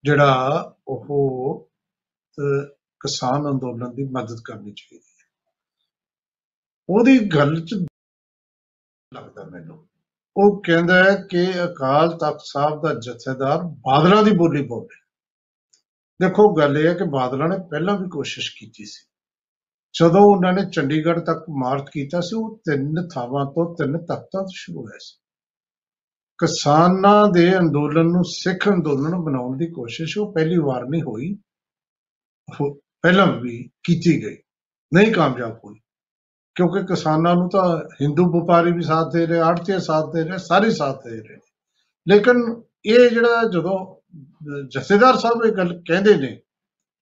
[0.03, 1.72] ਜਿਹੜਾ ਉਹ ਅਹ
[2.99, 5.51] ਕਿਸਾਨ ਅੰਦੋਲਨ ਦੀ ਮਦਦ ਕਰਨੀ ਚਾਹੀਦੀ ਹੈ।
[6.89, 7.73] ਉਹਦੀ ਗੱਲ ਚ
[9.13, 9.87] ਲੱਗਦਾ ਮੈਨੂੰ,
[10.37, 15.03] ਉਹ ਕਹਿੰਦਾ ਹੈ ਕਿ ਅਕਾਲ ਤਖਤ ਸਾਹਿਬ ਦਾ ਜਥੇਦਾਰ ਬਾਦਲਾਂ ਦੀ ਬੋਲੀ ਬੋਲ ਰਿਹਾ।
[16.21, 19.09] ਦੇਖੋ, ਗੱਲ ਇਹ ਹੈ ਕਿ ਬਾਦਲਾਂ ਨੇ ਪਹਿਲਾਂ ਵੀ ਕੋਸ਼ਿਸ਼ ਕੀਤੀ ਸੀ।
[19.99, 24.51] ਜਦੋਂ ਉਹਨਾਂ ਨੇ ਚੰਡੀਗੜ੍ਹ ਤੱਕ ਮਾਰਚ ਕੀਤਾ ਸੀ, ਉਹ ਤਿੰਨ ਥਾਵਾਂ ਤੋਂ ਤਿੰਨ ਤਖਤਾਂ ਤੋਂ
[24.55, 25.19] ਸ਼ੁਰੂ ਹੋਇਆ ਸੀ।
[26.37, 31.52] ਕਿਸਾਨਾਂ ਦੇ ਅੰਦੋਲਨ ਨੂੰ ਸਿੱਖ ਅੰਦੋਲਨ ਬਣਾਉਣ ਦੀ ਕੋਸ਼ਿਸ਼ ਉਹ ਪਹਿਲੀ ਵਾਰ ਨਹੀਂ ਹੋਈ। ਉਹ
[32.51, 34.37] ਪਹਿਲਾਂ ਵੀ ਕੀਤੀ ਗਈ।
[34.93, 35.75] ਨਹੀਂ ਕਾਮਯਾਬ ਹੋਈ।
[36.55, 40.71] ਕਿਉਂਕਿ ਕਿਸਾਨਾਂ ਨੂੰ ਤਾਂ ਹਿੰਦੂ ਵਪਾਰੀ ਵੀ ਸਾਥ ਦੇ ਰਹੇ ਆੜਤੀ ਸਾਥ ਦੇ ਰਹੇ ਸਾਰੇ
[40.71, 41.37] ਸਾਥ ਦੇ ਰਹੇ।
[42.09, 46.41] ਲੇਕਿਨ ਇਹ ਜਿਹੜਾ ਜਦੋਂ ਅਹ ਜਥੇਦਾਰ ਸਾਹਿਬ ਇਹ ਗੱਲ ਕਹਿੰਦੇ ਨੇ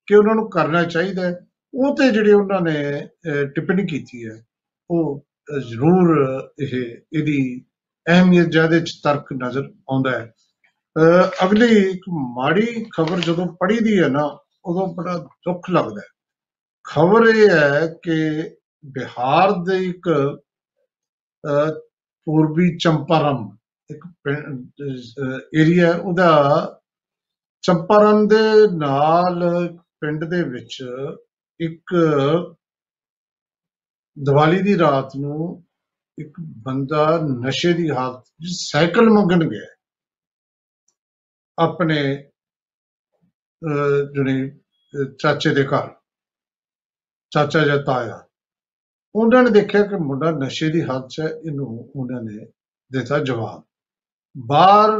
[0.07, 1.39] ਕਿ ਉਹਨਾਂ ਨੂੰ ਕਰਨਾ ਚਾਹੀਦਾ ਹੈ
[1.73, 4.45] ਉਹ ਤੇ ਜਿਹੜੇ ਉਹਨਾਂ ਨੇ ਅਹ, ਟਿੱਪਣੀ ਕੀਤੀ ਹੈ
[4.89, 5.25] ਉਹ
[5.55, 6.17] ਅਹ, ਜ਼ਰੂਰ
[6.61, 7.65] ਇਹ ਇਹਦੀ
[8.07, 10.33] ਅਹਿਮੀਅਤ ਜ਼ਿਆਦਾ ਚ ਤਰਕ ਨਜ਼ਰ ਆਉਂਦਾ ਹੈ।
[10.97, 16.07] ਅਹ, ਅਗਲੀ ਇੱਕ ਮਾੜੀ ਖਬਰ ਜਦੋਂ ਪੜ੍ਹੀ ਦੀ ਹੈ ਨਾ ਉਦੋਂ ਬੜਾ ਦੁੱਖ ਲੱਗਦਾ ਹੈ।
[16.83, 18.49] ਖਬਰ ਇਹ ਹੈ ਕਿ
[18.85, 20.09] ਬਿਹਾਰ ਦੇ ਇੱਕ
[21.43, 21.71] ਅਹ,
[22.27, 23.57] ਪੂਰਬੀ ਚੰਪਾਰਨ
[23.89, 24.03] ਇੱਕ
[25.55, 26.27] ਏਰੀਆ ਉਹਦਾ
[27.61, 28.41] ਚੰਪਾਰਨ ਦੇ
[28.77, 29.39] ਨਾਲ
[29.99, 30.83] ਪਿੰਡ ਦੇ ਵਿੱਚ
[31.59, 31.93] ਇੱਕ
[34.17, 35.63] ਦੀਵਾਲੀ ਦੀ ਰਾਤ ਨੂੰ
[36.17, 39.65] ਇੱਕ ਬੰਦਾ ਨਸ਼ੇ ਦੀ ਹਾਲਤ 'ਚ ਸਾਈਕਲ ਮੰਗਣ ਗਿਆ
[41.57, 42.30] ਆਪਣੇ ਅਹ,
[44.15, 45.95] ਜਿਹੜੇ ਅਹ, ਚਾਚੇ ਦੇ ਘਰ।
[47.31, 48.27] ਚਾਚਾ ਜਾਂ ਤਾਇਆ।
[49.15, 52.45] ਉਹਨਾਂ ਨੇ ਦੇਖਿਆ ਕਿ ਮੁੰਡਾ ਨਸ਼ੇ ਦੀ ਹਾਲਤ 'ਚ ਹੈ ਇਹਨੂੰ ਉਹਨਾਂ ਨੇ
[52.91, 53.63] ਦਿੱਤਾ ਜਵਾਬ।
[54.37, 54.91] ਬਾਹਰ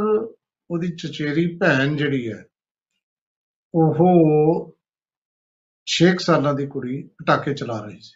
[0.70, 2.44] ਉਹਦੀ ਚਚੇਰੀ ਭੈਣ ਜਿਹੜੀ ਹੈ
[3.74, 4.76] ਉਹ
[5.86, 8.12] 6 ਸਾਲਾਂ ਦੀ ਕੁੜੀ ਪਟਾਕੇ ਚਲਾ ਰਹੀ ਸੀ।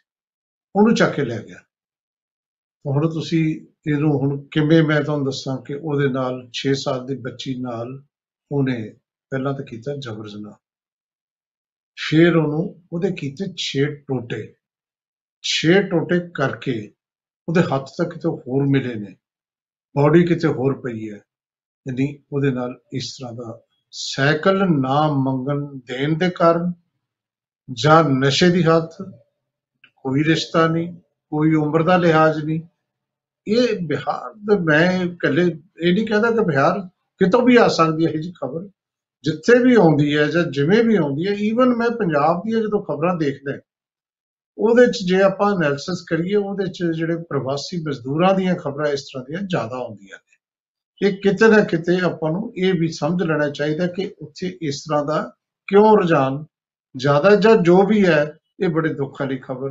[0.76, 1.58] ਉਹਨੂੰ ਚੱਕ ਕੇ ਲੈ ਗਿਆ।
[2.86, 7.60] ਹੁਣ ਤੁਸੀਂ ਇਹਨੂੰ ਹੁਣ ਕਿਵੇਂ ਮੈਂ ਤੁਹਾਨੂੰ ਦੱਸਾਂ ਕਿ ਉਹਦੇ ਨਾਲ 6 ਸਾਲ ਦੀ ਬੱਚੀ
[7.60, 8.02] ਨਾਲ
[8.52, 8.94] ਉਹਨੇ
[9.30, 10.52] ਪਹਿਲਾਂ ਤਾਂ ਕੀਤਾ ਜ਼ਬਰ ਜਨਾਹ।
[11.96, 14.54] ਫਿਰ ਉਹਨੂੰ ਉਹਦੇ ਕੀਤੇ 6 ਟੋਟੇ।
[15.42, 16.94] 6 ਟੋਟੇ ਕਰਕੇ
[17.48, 19.16] ਉਹਦੇ ਹੱਥ ਤੱਕ ਕਿਤੇ ਹੋਰ ਮਿਲੇ ਨੇ।
[19.96, 21.16] ਬਾਡੀ ਕਿਤੇ ਹੋਰ ਪਈ ਹੈ।
[21.88, 23.60] ਯਾਨੀ ਉਹਦੇ ਨਾਲ ਇਸ ਤਰ੍ਹਾਂ ਦਾ
[23.90, 26.72] ਸਾਈਕਲ ਨਾ ਮੰਗਣ ਦੇਣ ਦੇ ਕਾਰਨ
[27.72, 29.14] ਜਾਂ ਨਸ਼ੇ ਦੀ ਹਾਲਤ
[29.96, 31.00] ਕੋਈ ਰਿਸ਼ਤਾ ਨਹੀਂ,
[31.30, 32.60] ਕੋਈ ਉਮਰ ਦਾ ਲਿਹਾਜ਼ ਨਹੀਂ।
[33.48, 35.42] ਇਹ ਬਿਹਾਰ ਦੇ ਮੈਂ ਇਕੱਲੇ
[35.82, 36.80] ਇਹ ਨਹੀਂ ਕਹਿੰਦਾ ਕਿ ਬਿਹਾਰ
[37.18, 38.70] ਕਿਤੋਂ ਵੀ ਆ ਸਕਦੀ ਹੈ, ਇਹ ਜੀ ਖਬਰ।
[39.24, 43.14] ਜਿੱਥੇ ਵੀ ਆਉਂਦੀ ਹੈ ਜਾਂ ਜਿਵੇਂ ਵੀ ਆਉਂਦੀ ਹੈ ਈਵਨ ਮੈਂ ਪੰਜਾਬ ਦੀਆਂ ਜਦੋਂ ਖਬਰਾਂ
[43.18, 43.58] ਦੇਖਦਾ
[44.58, 49.24] ਉਹਦੇ ਚ ਜੇ ਆਪਾਂ ਐਨਾਲਿਸਿਸ ਕਰੀਏ, ਉਹਦੇ ਚ ਜਿਹੜੇ ਪ੍ਰਵਾਸੀ ਮਜ਼ਦੂਰਾਂ ਦੀਆਂ ਖਬਰਾਂ ਇਸ ਤਰ੍ਹਾਂ
[49.24, 53.86] ਦੀਆਂ ਜ਼ਿਆਦਾ ਆਉਂਦੀਆਂ ਨੇ ਇਹ ਕਿਤੇ ਨਾ ਕਿਤੇ ਆਪਾਂ ਨੂੰ ਇਹ ਵੀ ਸਮਝ ਲੈਣਾ ਚਾਹੀਦਾ
[53.86, 55.20] ਕਿ ਉੱਥੇ ਇਸ ਤਰ੍ਹਾਂ ਦਾ
[55.68, 56.44] ਕਿਉਂ ਰੁਝਾਨ
[56.96, 59.70] ਜ਼ਿਆਦਾ ਜਾਂ ਜੋ ਵੀ ਹੈ, ਇਹ ਬੜੇ ਦੁੱਖ ਵਾਲੀ ਖਬਰ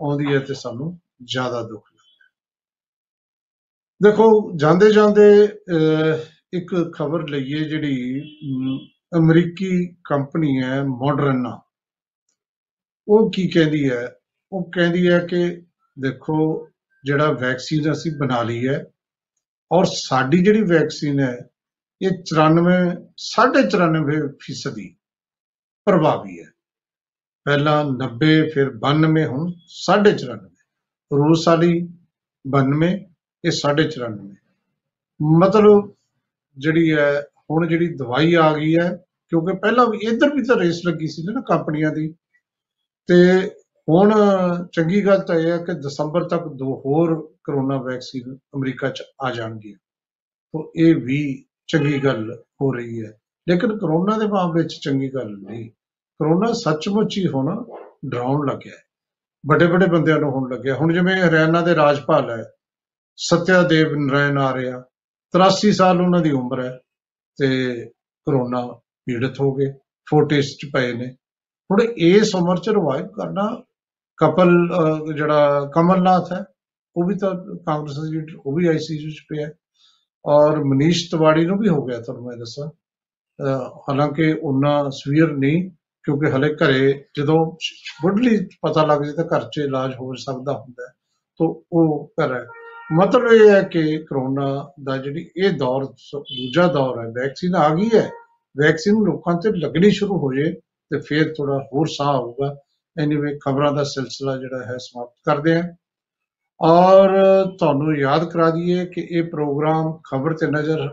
[0.00, 2.30] ਆਉਂਦੀ ਹੈ ਤੇ ਸਾਨੂੰ ਜ਼ਿਆਦਾ ਦੁੱਖ ਲੱਗਦਾ ਹੈ।
[4.00, 5.46] ਦੇਖੋ ਜਾਂਦੇ ਜਾਂਦੇ
[6.54, 8.78] ਇੱਕ ਖਬਰ ਲਈਏ ਜਿਹੜੀ ਅਮ,
[9.18, 11.60] ਅਮਰੀਕੀ ਕੰਪਨੀ ਹੈ ਮਾਡਰਨਾ।
[13.08, 14.08] ਉਹ ਕੀ ਕਹਿੰਦੀ ਹੈ?
[14.52, 15.62] ਉਹ ਕਹਿੰਦੀ ਹੈ ਕਿ
[15.98, 16.68] ਦੇਖੋ
[17.04, 18.84] ਜਿਹੜਾ ਵੈਕਸੀਨ ਅਸੀਂ ਬਣਾ ਲਈ ਹੈ
[19.72, 21.38] ਔਰ ਸਾਡੀ ਜਿਹੜੀ ਵੈਕਸੀਨ ਹੈ
[22.02, 24.96] ਇਹ 94 94 ਫੀਸਦੀ
[25.84, 26.50] ਪ੍ਰਭਾਵੀ ਹੈ।
[27.44, 30.38] ਪਹਿਲਾਂ 90 ਫਿਰ 92 ਹੁਣ 94
[31.12, 31.88] ਰੂਸ ਵਾਲੀ
[32.44, 32.92] 92
[33.44, 34.34] ਇਹ 94
[35.22, 35.94] ਮਤਲਬ
[36.58, 40.80] ਜਿਹੜੀ ਹੈ, ਹੁਣ ਜਿਹੜੀ ਦਵਾਈ ਆ ਗਈ ਹੈ, ਕਿਉਂਕਿ ਪਹਿਲਾਂ ਵੀ ਇੱਧਰ ਵੀ ਤਾਂ ਰੇਸ
[40.86, 42.14] ਲੱਗੀ ਸੀ ਨਾ ਕੰਪਨੀਆਂ ਦੀ।
[43.06, 43.50] ਤੇ
[43.88, 44.12] ਹੁਣ
[44.72, 49.30] ਚੰਗੀ ਗੱਲ ਤਾਂ ਇਹ ਹੈ ਕਿ ਦਸੰਬਰ ਤੱਕ ਦੋ ਹੋਰ ਕਰੋਨਾ ਵੈਕਸੀਨ ਅਮਰੀਕਾ 'ਚ ਆ
[49.30, 49.76] ਜਾਣਗੀਆਂ।
[50.52, 55.36] ਤੋਂ ਇਹ ਵੀ ਚੰਗੀ ਗੱਲ ਹੋ ਰਹੀ ਹੈ। ਲੇਕਿਨ ਕਰੋਨਾ ਦੇ ਮਾਮਲੇ 'ਚ ਚੰਗੀ ਗੱਲ
[55.38, 55.70] ਨਹੀਂ।
[56.20, 57.64] ਕਰੋਨਾ ਸੱਚਮੁੱਚ ਹੀ ਹੁਣ
[58.06, 58.82] ਡਰਾਉਣ ਲੱਗਿਆ ਹੈ।
[59.46, 62.44] ਵੱਡੇ ਵੱਡੇ ਬੰਦਿਆਂ ਨੂੰ ਹੋਣ ਲੱਗਿਆ। ਹੁਣ ਜਿਵੇਂ ਹਰਿਆਣਾ ਦੇ ਰਾਜਪਾਲ ਹੈ,
[63.16, 64.84] ਸਤਿਆਦੇਵ ਨਰਾਇਣ ਆ ਰਿਹਾ
[65.34, 66.78] 83 ਸਾਲ ਉਹਨਾਂ ਦੀ ਉਮਰ ਹੈ
[67.36, 67.76] ਤੇ
[68.26, 68.66] ਕਰੋਨਾ
[69.04, 69.72] ਪੀੜਤ ਹੋ ਗਏ
[70.10, 71.06] ਫੋਰਟਿਸ ਚ ਪਏ ਨੇ।
[71.70, 73.62] ਹੁਣ ਇਸ ਉਮਰ ਚ ਰਿਵਾਈਵ ਕਰਨਾ
[74.16, 76.44] ਕਪਲ ਅਹ, ਜਿਹੜਾ ਕਮਲਨਾਥ ਹੈ
[76.96, 77.30] ਉਹ ਵੀ ਤਾਂ
[77.66, 79.52] ਕਾਂਗਰਸ ਦਾ ਲੀਡਰ ਉਹ ਵੀ ਆਈਸੀਯੂ ਚ ਪਿਆ ਹੈ।
[80.26, 82.70] ਔਰ ਮਨੀਸ਼ ਤਿਵਾੜੀ ਨੂੰ ਵੀ ਹੋ ਗਿਆ ਤੁਹਾਨੂੰ ਮੈਂ ਦੱਸਾਂ।
[83.44, 85.70] ਅਹ, ਹਾਲਾਂਕਿ ਉਹਨਾਂ ਸਵੀਅਰ ਨਹੀਂ
[86.02, 87.46] ਕਿਉਂਕਿ ਹਲੇ ਘਰੇ ਜਦੋਂ
[88.02, 90.92] ਬੁੱਢਲੀ ਪਤਾ ਲੱਗ ਜੇ ਤਾਂ ਘਰ 'ਚ ਇਲਾਜ ਹੋ ਸਕਦਾ ਹੁੰਦਾ ਹੈ।
[91.38, 92.46] ਤਾਂ ਉਹ ਘਰ ਹੈ।
[92.92, 97.74] ਮਤਲਬ ਇਹ ਹੈ ਕਿ ਕਰੋਨਾ ਦਾ ਜਿਹੜੀ ਇਹ ਦੌਰ ਸ- ਦੂਜਾ ਦੌਰ ਹੈ ਵੈਕਸੀਨ ਆ
[97.74, 98.10] ਗਈ ਹੈ
[98.56, 100.52] ਵੈਕਸੀਨ ਲੋਕਾਂ ਤੇ ਲੱਗਣੀ ਸ਼ੁਰੂ ਹੋ ਜੇ
[100.90, 102.54] ਤੇ ਫਿਰ ਥੋੜਾ ਹੋਰ ਸਾਹ ਆਊਗਾ।
[102.96, 105.68] ਐਨੀਵੇ ਖਬਰਾਂ ਦਾ ਸਿਲਸਿਲਾ ਜਿਹੜਾ ਹੈ ਸਮਾਪਤ ਕਰਦੇ ਹਾਂ।
[106.60, 107.10] ਔਰ
[107.58, 110.88] ਤੁਹਾਨੂੰ ਯਾਦ ਕਰਾ ਦਈਏ ਕਿ ਇਹ ਪ੍ਰੋਗਰਾਮ ਖਬਰ ਤੇ ਨਜ਼ਰ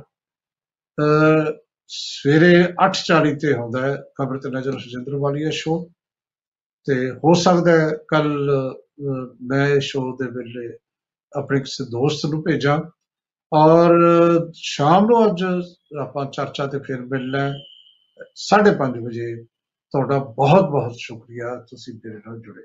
[0.97, 1.51] ਅਹ,
[1.87, 5.89] ਸਵੇਰੇ 8:40 ਤੇ ਹੁੰਦਾ ਹੈ। ਖਬਰ ਤੇ ਨਜ਼ਰ ਸੁਜਿੰਦਰ ਵਾਲੀਆ ਸ਼ੋ
[6.87, 8.49] ਤੇ ਹੋ ਸਕਦਾ ਹੈ ਕੱਲ
[9.41, 10.77] ਮੈਂ ਸ਼ੋ ਦੇ ਵੇਲੇ
[11.37, 12.79] ਆਪਣੇ ਕਿਸੇ ਦੋਸਤ ਨੂੰ ਭੇਜਾਂ।
[13.51, 13.91] ਔਰ
[14.55, 15.43] ਸ਼ਾਮ ਨੂੰ ਅੱਜ
[16.01, 17.53] ਆਪਾਂ ਚਰਚਾ ਤੇ ਫਿਰ ਮਿਲਣਾ ਹੈ
[18.35, 19.45] 5:30 ਵਜੇ।
[19.93, 22.61] ਤੁਹਾਡਾ ਬਹੁਤ ਬਹੁਤ ਸ਼ੁਕਰੀਆ ਤੁਸੀਂ ਮੇਰੇ ਨਾਲ ਜੁੜੇ।